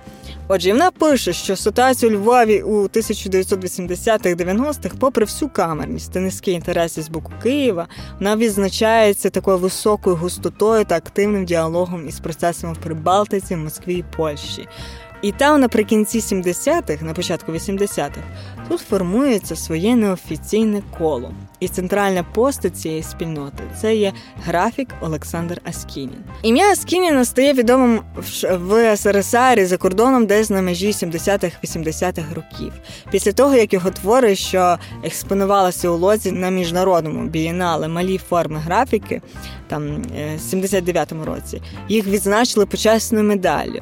Отже, 0.48 0.72
вона 0.72 0.91
пише, 0.91 1.34
що 1.34 1.55
ситуація 1.55 2.12
у 2.12 2.15
Львові 2.15 2.62
у 2.62 2.88
1980-х-90-х, 2.88 4.96
попри 5.00 5.25
всю 5.25 5.50
камерність 5.50 6.13
та 6.13 6.20
низькі 6.20 6.51
інтереси 6.51 7.01
з 7.01 7.10
боку 7.10 7.32
Києва, 7.43 7.88
вона 8.20 8.36
відзначається 8.36 9.29
такою 9.29 9.58
високою 9.58 10.15
густотою 10.15 10.86
та 10.86 10.96
активним 10.96 11.46
діалогом 11.46 12.08
із 12.08 12.20
процесами 12.20 12.74
в 12.74 12.77
Прибалтиці, 12.77 13.55
Москві 13.55 13.96
і 13.96 14.05
Польщі. 14.17 14.67
І 15.24 15.32
там 15.32 15.62
наприкінці 15.62 16.20
70-х, 16.20 17.06
на 17.06 17.13
початку 17.13 17.51
80-х, 17.51 18.22
тут 18.70 18.80
формується 18.80 19.56
своє 19.56 19.96
неофіційне 19.96 20.82
коло. 20.98 21.32
І 21.60 21.68
центральна 21.68 22.24
постать 22.24 22.77
цієї 22.77 23.03
спільноти 23.03 23.63
це 23.82 23.96
є 23.96 24.13
графік 24.46 24.89
Олександр 25.01 25.62
Аскінін. 25.63 26.24
Ім'я 26.42 26.72
Аскініна 26.72 27.25
стає 27.25 27.53
відомим 27.53 28.01
в 28.51 28.98
СРСР 28.98 29.65
за 29.65 29.77
кордоном 29.77 30.25
десь 30.25 30.50
на 30.50 30.62
межі 30.62 30.91
70-х-80-х 30.91 32.36
років. 32.36 32.74
Після 33.12 33.32
того, 33.32 33.56
як 33.56 33.74
його 33.74 33.89
твори, 33.89 34.36
що 34.36 34.78
експонувалися 35.04 35.89
у 35.89 35.98
лозі 35.98 36.32
на 36.32 36.50
міжнародному 36.50 37.24
бієнале 37.30 37.88
малі 37.88 38.17
форми 38.17 38.60
графіки, 38.60 39.21
там 39.67 40.02
79-му 40.52 41.24
е, 41.24 41.26
році, 41.26 41.62
їх 41.89 42.08
відзначили 42.08 42.65
почесною 42.65 43.26
медаллю. 43.26 43.82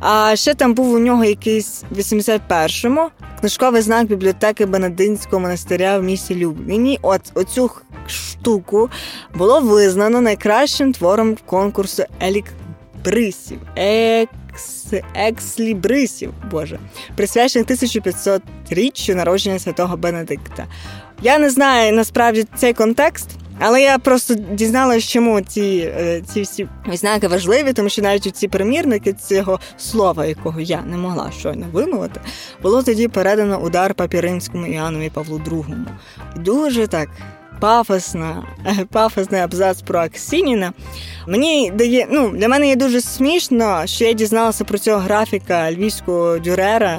А 0.00 0.36
ще 0.36 0.54
там 0.54 0.74
був 0.74 0.92
у 0.92 0.98
нього 0.98 1.24
якийсь 1.24 1.84
в 1.90 1.98
81-му 1.98 3.10
книжковий 3.40 3.82
знак 3.82 4.06
бібліотеки 4.06 4.66
Бенединського 4.66 5.40
монастиря 5.40 5.98
в 5.98 6.02
місті 6.02 6.34
Любліні. 6.34 6.98
От 7.02 7.20
оцю 7.34 7.70
штуку 8.06 8.90
було 9.34 9.60
визнано 9.60 10.20
найкращим 10.20 10.92
твором 10.92 11.36
конкурсу 11.46 12.02
Елік 12.22 12.46
Брисів. 13.04 13.58
Екс... 13.76 14.86
Екслібрисів, 15.14 16.32
Боже, 16.50 16.78
присвячений 17.16 17.68
1500-річчю 17.68 19.14
народження 19.14 19.58
святого 19.58 19.96
Бенедикта. 19.96 20.66
Я 21.22 21.38
не 21.38 21.50
знаю 21.50 21.92
насправді 21.92 22.46
цей 22.56 22.72
контекст. 22.72 23.39
Але 23.60 23.82
я 23.82 23.98
просто 23.98 24.34
дізналася, 24.34 25.08
чому 25.08 25.40
ці 25.40 25.92
е, 25.98 26.22
ці 26.32 26.42
всі 26.42 26.68
знаки 26.92 27.28
важливі, 27.28 27.72
тому 27.72 27.88
що 27.88 28.02
навіть 28.02 28.36
ці 28.36 28.48
примірники 28.48 29.12
цього 29.12 29.60
слова, 29.76 30.26
якого 30.26 30.60
я 30.60 30.82
не 30.82 30.96
могла 30.96 31.30
щойно 31.38 31.66
вимовити, 31.72 32.20
було 32.62 32.82
тоді 32.82 33.08
передано 33.08 33.60
удар 33.60 33.94
папіринському 33.94 34.66
Іоаннові 34.66 35.10
Павлу 35.10 35.38
II. 35.38 35.74
Дуже 36.36 36.86
так 36.86 37.08
пафосна, 37.60 38.42
пафосний 38.92 39.40
абзац 39.40 39.82
про 39.82 40.00
Аксініна. 40.00 40.72
Мені 41.26 41.70
дає, 41.74 42.06
ну, 42.10 42.30
для 42.30 42.48
мене 42.48 42.68
є 42.68 42.76
дуже 42.76 43.00
смішно, 43.00 43.82
що 43.86 44.04
я 44.04 44.12
дізналася 44.12 44.64
про 44.64 44.78
цього 44.78 44.98
графіка 44.98 45.72
львівського 45.72 46.38
дюрера, 46.38 46.98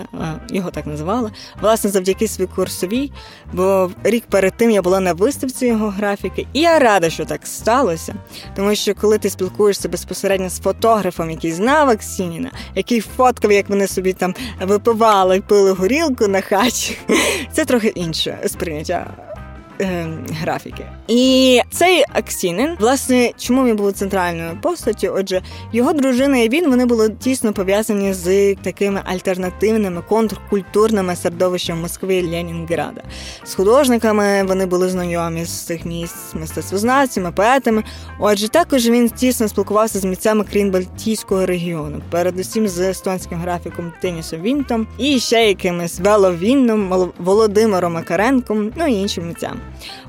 його 0.49 0.71
так 0.71 0.87
називали, 0.87 1.31
власне, 1.61 1.89
завдяки 1.89 2.27
своїй 2.27 2.49
курсовій, 2.55 3.11
бо 3.53 3.91
рік 4.03 4.23
перед 4.29 4.53
тим 4.57 4.71
я 4.71 4.81
була 4.81 4.99
на 4.99 5.13
виставці 5.13 5.65
його 5.65 5.89
графіки, 5.89 6.47
і 6.53 6.59
я 6.59 6.79
рада, 6.79 7.09
що 7.09 7.25
так 7.25 7.47
сталося. 7.47 8.15
Тому 8.55 8.75
що 8.75 8.95
коли 8.95 9.17
ти 9.17 9.29
спілкуєшся 9.29 9.89
безпосередньо 9.89 10.49
з 10.49 10.59
фотографом, 10.59 11.31
який 11.31 11.51
знав 11.51 11.89
Аксініна, 11.89 12.51
який 12.75 13.01
фоткав, 13.01 13.51
як 13.51 13.69
вони 13.69 13.87
собі 13.87 14.13
там 14.13 14.35
випивали 14.61 15.41
пили 15.41 15.71
горілку 15.71 16.27
на 16.27 16.41
хаті, 16.41 16.97
це 17.51 17.65
трохи 17.65 17.87
інше 17.87 18.37
сприйняття 18.45 19.30
е, 19.81 20.07
графіки. 20.41 20.85
І 21.07 21.59
цей 21.71 22.03
Аксінин, 22.13 22.75
власне, 22.79 23.31
чому 23.37 23.65
він 23.65 23.75
був 23.75 23.93
центральною 23.93 24.57
постаттю? 24.61 25.13
Отже, 25.15 25.41
його 25.73 25.93
дружина 25.93 26.37
і 26.37 26.49
він 26.49 26.69
вони 26.69 26.85
були 26.85 27.09
тісно 27.09 27.53
пов'язані 27.53 28.13
з 28.13 28.55
такими 28.55 29.01
альтернативними 29.05 30.01
контркультурними 30.09 31.15
середовищем 31.15 31.81
Москви 31.81 32.15
і 32.15 32.27
Ленінграда. 32.27 33.01
З 33.43 33.53
художниками 33.53 34.43
вони 34.43 34.65
були 34.65 34.89
знайомі 34.89 35.45
з 35.45 35.65
цих 35.65 35.85
місць, 35.85 36.33
мистецтвознавцями, 36.33 37.31
поетами. 37.31 37.83
Отже, 38.19 38.49
також 38.49 38.89
він 38.89 39.09
тісно 39.09 39.47
спілкувався 39.47 39.99
з 39.99 40.05
митцями 40.05 40.45
крім 40.51 40.71
Балтійського 40.71 41.45
регіону, 41.45 42.01
передусім 42.09 42.67
з 42.67 42.79
естонським 42.79 43.39
графіком 43.39 43.93
Тенісом 44.01 44.41
Вінтом 44.41 44.87
і 44.97 45.19
ще 45.19 45.47
якимись 45.47 45.99
Веловінном, 45.99 47.11
Володимиром 47.19 47.93
Макаренком, 47.93 48.71
ну 48.75 48.87
і 48.87 48.93
іншим 48.93 49.27
митцям. 49.27 49.59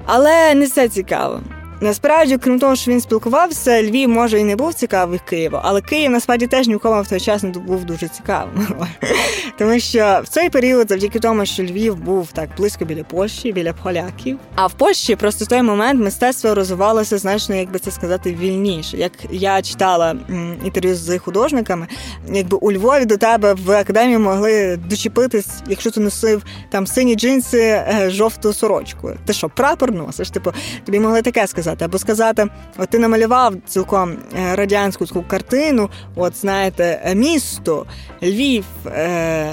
Але 0.06 0.54
не 0.54 0.64
все 0.64 0.88
цікаво. 0.88 1.40
Насправді, 1.82 2.38
крім 2.38 2.58
того, 2.58 2.76
що 2.76 2.90
він 2.90 3.00
спілкувався, 3.00 3.82
Львів 3.82 4.08
може 4.08 4.40
і 4.40 4.44
не 4.44 4.56
був 4.56 4.74
цікавий 4.74 5.20
Києву, 5.28 5.58
але 5.62 5.80
Київ 5.80 6.10
насправді 6.10 6.46
теж 6.46 6.68
нікому 6.68 7.02
в 7.02 7.08
той 7.08 7.20
час 7.20 7.42
не 7.42 7.50
був 7.50 7.84
дуже 7.84 8.08
цікавим. 8.08 8.66
Тому 9.58 9.80
що 9.80 10.20
в 10.24 10.28
цей 10.28 10.50
період, 10.50 10.88
завдяки 10.88 11.18
тому, 11.18 11.46
що 11.46 11.62
Львів 11.62 11.96
був 11.96 12.32
так 12.32 12.48
близько 12.56 12.84
біля 12.84 13.04
Польщі, 13.04 13.52
біля 13.52 13.72
поляків. 13.72 14.38
А 14.54 14.66
в 14.66 14.72
Польщі 14.72 15.16
просто 15.16 15.44
в 15.44 15.48
той 15.48 15.62
момент 15.62 16.00
мистецтво 16.00 16.54
розвивалося 16.54 17.18
значно, 17.18 17.54
як 17.54 17.70
би 17.70 17.78
це 17.78 17.90
сказати, 17.90 18.36
вільніше. 18.40 18.96
Як 18.96 19.12
я 19.30 19.62
читала 19.62 20.16
інтерв'ю 20.64 20.94
з 20.94 21.18
художниками, 21.18 21.86
якби 22.32 22.56
у 22.60 22.72
Львові 22.72 23.04
до 23.04 23.16
тебе 23.16 23.54
в 23.54 23.70
академії 23.70 24.18
могли 24.18 24.76
дочепитись, 24.76 25.48
якщо 25.68 25.90
ти 25.90 26.00
носив 26.00 26.42
там 26.70 26.86
сині 26.86 27.14
джинси, 27.14 27.60
е, 27.60 28.10
жовту 28.10 28.52
сорочку. 28.52 29.10
Ти 29.24 29.32
що, 29.32 29.48
прапор 29.48 29.92
носиш? 29.92 30.30
Типу, 30.30 30.52
тобі 30.84 31.00
могли 31.00 31.22
таке 31.22 31.46
сказати, 31.46 31.71
або 31.80 31.98
сказати: 31.98 32.46
от 32.78 32.88
ти 32.88 32.98
намалював 32.98 33.54
цілком 33.66 34.16
е, 34.38 34.56
радянську 34.56 35.06
таку 35.06 35.22
картину, 35.22 35.90
от 36.16 36.36
знаєте, 36.36 37.00
е, 37.04 37.14
місто, 37.14 37.86
Львів, 38.22 38.64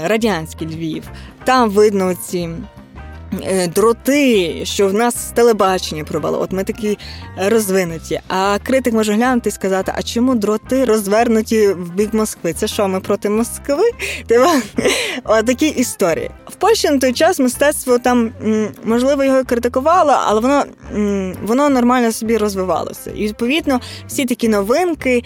радянський 0.04 0.68
Львів. 0.68 1.04
Там 1.44 1.70
видно 1.70 2.14
ці 2.14 2.48
Е, 2.48 2.79
дроти, 3.74 4.60
що 4.64 4.88
в 4.88 4.94
нас 4.94 5.14
телебачення 5.14 6.04
провало. 6.04 6.40
От 6.40 6.52
ми 6.52 6.64
такі 6.64 6.98
розвинуті. 7.46 8.20
А 8.28 8.58
критик 8.62 8.94
може 8.94 9.12
глянути 9.12 9.48
і 9.48 9.52
сказати: 9.52 9.92
а 9.96 10.02
чому 10.02 10.34
дроти 10.34 10.84
розвернуті 10.84 11.68
в 11.68 11.94
бік 11.94 12.14
Москви? 12.14 12.52
Це 12.52 12.68
що, 12.68 12.88
ми 12.88 13.00
проти 13.00 13.30
Москви? 13.30 13.90
Такі 15.46 15.68
історії. 15.68 16.30
В 16.46 16.54
Польщі 16.54 16.90
на 16.90 16.98
той 16.98 17.12
час 17.12 17.38
мистецтво 17.38 17.98
там 17.98 18.32
можливо 18.84 19.24
його 19.24 19.44
критикувало, 19.44 20.16
але 20.26 20.40
воно 20.40 20.64
воно 21.42 21.68
нормально 21.68 22.12
собі 22.12 22.36
розвивалося. 22.36 23.10
І 23.10 23.26
відповідно 23.26 23.80
всі 24.06 24.24
такі 24.24 24.48
новинки. 24.48 25.22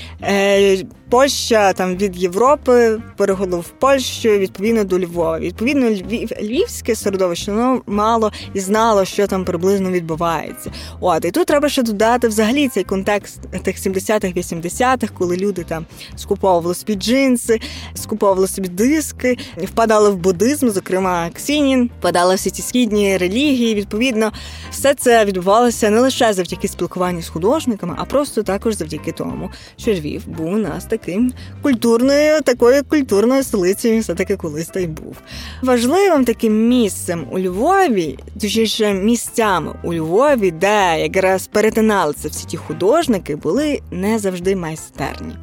Польща 1.14 1.72
там 1.72 1.96
від 1.96 2.16
Європи 2.16 3.00
переходила 3.16 3.61
в 3.61 3.68
Польщу 3.68 4.29
відповідно 4.29 4.85
до 4.85 4.98
Львова. 4.98 5.38
Відповідно, 5.38 5.90
Львів, 5.90 6.31
львівське 6.42 6.94
середовище 6.94 7.53
воно 7.53 7.83
мало 7.87 8.33
і 8.55 8.61
знало, 8.61 9.05
що 9.05 9.27
там 9.27 9.44
приблизно 9.44 9.90
відбувається. 9.90 10.72
От 11.00 11.24
і 11.24 11.31
тут 11.31 11.46
треба 11.46 11.68
ще 11.68 11.83
додати 11.83 12.29
взагалі 12.29 12.68
цей 12.68 12.85
контекст 12.85 13.40
тих 13.62 13.77
70-х, 13.77 14.38
80-х, 14.38 15.12
коли 15.18 15.37
люди 15.37 15.64
там 15.64 15.87
скуповували 16.16 16.74
собі 16.74 16.94
джинси, 16.94 17.61
скуповували 17.94 18.48
собі 18.48 18.68
диски, 18.68 19.38
впадали 19.57 20.11
в 20.11 20.16
буддизм, 20.16 20.68
зокрема 20.68 21.31
Ксінін, 21.35 21.90
впадали 21.98 22.35
всі 22.35 22.50
ці 22.50 22.62
східні 22.62 23.16
релігії. 23.16 23.74
Відповідно, 23.74 24.33
все 24.70 24.94
це 24.94 25.24
відбувалося 25.24 25.90
не 25.90 26.00
лише 26.00 26.33
завдяки 26.33 26.68
спілкуванню 26.68 27.22
з 27.22 27.29
художниками, 27.29 27.94
а 27.98 28.05
просто 28.05 28.42
також 28.42 28.74
завдяки 28.74 29.12
тому, 29.12 29.50
що 29.77 29.92
Львів 29.92 30.29
був 30.29 30.46
у 30.46 30.59
нас 30.59 30.85
таким 31.05 31.33
культурною, 31.62 32.43
такою 32.43 32.85
культурною 32.85 33.43
столицею, 33.43 34.01
все 34.01 34.14
таки 34.14 34.37
колись 34.37 34.69
та 34.69 34.81
й 34.81 34.87
був. 34.87 35.17
Важливим 35.62 36.25
таким 36.25 36.69
місцем 36.69 37.27
у 37.31 37.38
Львові, 37.38 38.19
точніше 38.40 38.95
місцями 38.95 39.75
у 39.83 39.95
Львові, 39.95 40.51
де 40.51 41.01
якраз 41.01 41.47
перетиналися 41.47 42.29
всі 42.29 42.47
ті 42.47 42.57
художники, 42.57 43.37
були 43.37 43.81
не 43.90 44.19
завжди 44.19 44.57
майстерні, 44.57 45.37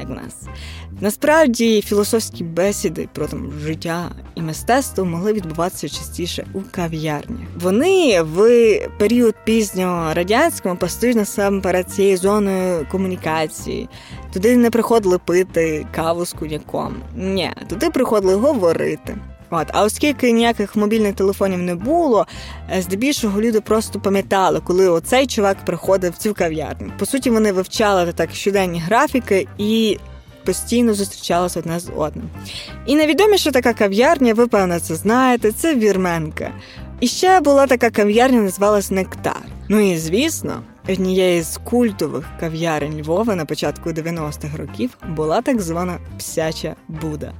як 0.00 0.10
у 0.10 0.14
нас. 0.14 0.34
Насправді 1.00 1.82
філософські 1.82 2.44
бесіди 2.44 3.08
про 3.12 3.26
там 3.26 3.52
життя 3.62 4.10
і 4.34 4.42
мистецтво 4.42 5.04
могли 5.04 5.32
відбуватися 5.32 5.88
частіше 5.88 6.46
у 6.54 6.60
кав'ярнях. 6.70 7.48
Вони 7.60 8.22
в 8.22 8.78
період 8.98 9.34
пізнього 9.44 10.14
радянського 10.14 10.76
постійно 10.76 11.24
саме 11.24 11.60
перед 11.60 11.90
цією 11.90 12.16
зоною 12.16 12.86
комунікації. 12.90 13.88
Туди 14.32 14.56
не 14.56 14.70
приходили 14.70 15.18
пити 15.18 15.86
каву 15.94 16.26
з 16.26 16.32
коньяком. 16.32 16.94
Ні, 17.16 17.50
туди 17.68 17.90
приходили 17.90 18.34
говорити. 18.34 19.16
От, 19.50 19.66
а 19.72 19.84
оскільки 19.84 20.32
ніяких 20.32 20.76
мобільних 20.76 21.14
телефонів 21.14 21.58
не 21.58 21.74
було, 21.74 22.26
е, 22.76 22.82
здебільшого 22.82 23.40
люди 23.40 23.60
просто 23.60 24.00
пам'ятали, 24.00 24.60
коли 24.64 24.88
оцей 24.88 25.26
чувак 25.26 25.64
приходив 25.64 26.12
в 26.12 26.16
цю 26.16 26.34
кав'ярню. 26.34 26.92
По 26.98 27.06
суті, 27.06 27.30
вони 27.30 27.52
вивчали 27.52 28.12
так 28.12 28.34
щоденні 28.34 28.80
графіки 28.80 29.46
і 29.58 29.98
постійно 30.46 30.94
зустрічалися 30.94 31.60
одне 31.60 31.80
з 31.80 31.90
одним. 31.96 32.28
І 32.86 32.96
найвідоміша 32.96 33.50
така 33.50 33.72
кав'ярня, 33.72 34.34
ви 34.34 34.46
певно 34.46 34.80
це 34.80 34.94
знаєте, 34.94 35.52
це 35.52 35.74
Вірменка. 35.74 36.52
І 37.00 37.06
ще 37.06 37.40
була 37.40 37.66
така 37.66 37.90
кав'ярня, 37.90 38.40
називалась 38.40 38.90
Нектар. 38.90 39.42
Ну 39.68 39.80
і 39.92 39.96
звісно, 39.96 40.62
однією 40.88 41.42
з 41.42 41.60
культових 41.64 42.24
кав'ярень 42.40 43.02
Львова 43.02 43.34
на 43.34 43.44
початку 43.44 43.90
90-х 43.90 44.56
років 44.56 44.98
була 45.16 45.42
так 45.42 45.60
звана 45.60 45.98
Псяча 46.18 46.74
Буда. 46.88 47.32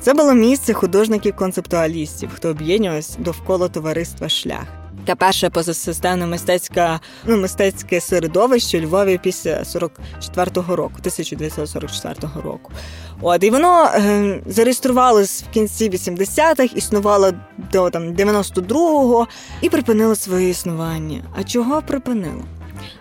Це 0.00 0.14
було 0.14 0.34
місце 0.34 0.72
художників-концептуалістів, 0.72 2.30
хто 2.34 2.48
об'єднувався 2.48 3.18
довкола 3.18 3.68
товариства 3.68 4.28
Шлях 4.28 4.83
та 5.04 5.14
перше 5.14 5.50
позасистемне 5.50 6.26
мистецьке 6.26 7.00
ну, 7.24 7.36
мистецьке 7.36 8.00
середовище 8.00 8.78
у 8.78 8.82
Львові 8.82 9.20
після 9.22 9.50
44-го 9.50 10.76
року, 10.76 10.94
1944 10.98 12.42
року. 12.44 12.72
От 13.20 13.44
і 13.44 13.50
воно 13.50 13.84
е, 13.84 14.40
зареєструвалось 14.46 15.42
в 15.42 15.52
кінці 15.52 15.90
80-х, 15.90 16.76
існувало 16.76 17.32
до 17.72 17.90
там 17.90 18.02
92-го 18.02 19.28
і 19.60 19.68
припинило 19.68 20.14
своє 20.14 20.48
існування. 20.48 21.22
А 21.36 21.44
чого 21.44 21.82
припинило? 21.82 22.44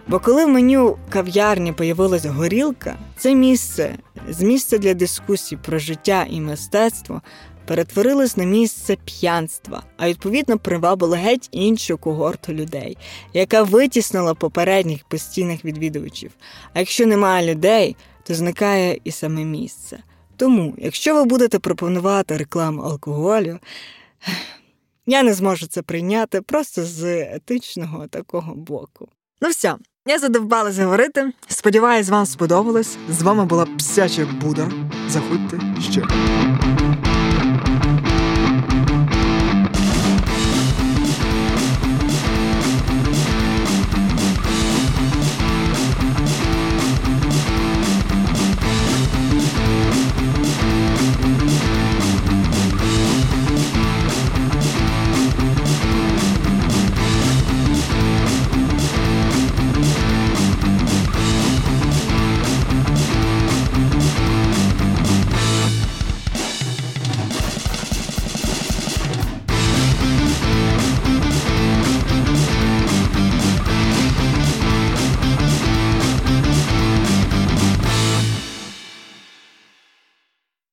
Бо 0.07 0.19
коли 0.19 0.45
в 0.45 0.49
меню 0.49 0.97
кав'ярні 1.09 1.73
появилась 1.73 2.25
горілка, 2.25 2.95
це 3.17 3.35
місце 3.35 3.95
з 4.29 4.41
місця 4.41 4.77
для 4.77 4.93
дискусій 4.93 5.57
про 5.57 5.79
життя 5.79 6.25
і 6.29 6.41
мистецтво 6.41 7.21
перетворилось 7.65 8.37
на 8.37 8.43
місце 8.43 8.97
п'янства, 9.05 9.83
а 9.97 10.09
відповідно 10.09 10.57
привабило 10.57 11.15
геть 11.15 11.49
іншу 11.51 11.97
когорту 11.97 12.53
людей, 12.53 12.97
яка 13.33 13.63
витіснила 13.63 14.33
попередніх 14.33 15.03
постійних 15.03 15.65
відвідувачів. 15.65 16.31
А 16.73 16.79
якщо 16.79 17.05
немає 17.05 17.53
людей, 17.53 17.95
то 18.23 18.33
зникає 18.33 18.99
і 19.03 19.11
саме 19.11 19.43
місце. 19.43 20.03
Тому, 20.37 20.73
якщо 20.77 21.15
ви 21.15 21.25
будете 21.25 21.59
пропонувати 21.59 22.37
рекламу 22.37 22.81
алкоголю, 22.81 23.59
я 25.05 25.23
не 25.23 25.33
зможу 25.33 25.67
це 25.67 25.81
прийняти 25.81 26.41
просто 26.41 26.83
з 26.85 27.21
етичного 27.21 28.07
такого 28.07 28.55
боку. 28.55 29.07
Ну 29.41 29.49
все, 29.49 29.75
я 30.05 30.19
задовбалася 30.19 30.83
говорити. 30.83 31.31
Сподіваюсь, 31.47 32.09
вам 32.09 32.25
сподобалось. 32.25 32.97
З 33.09 33.21
вами 33.21 33.45
була 33.45 33.65
Псяча 33.65 34.25
Буда. 34.25 34.71
Заходьте 35.07 35.59
ще. 35.91 36.01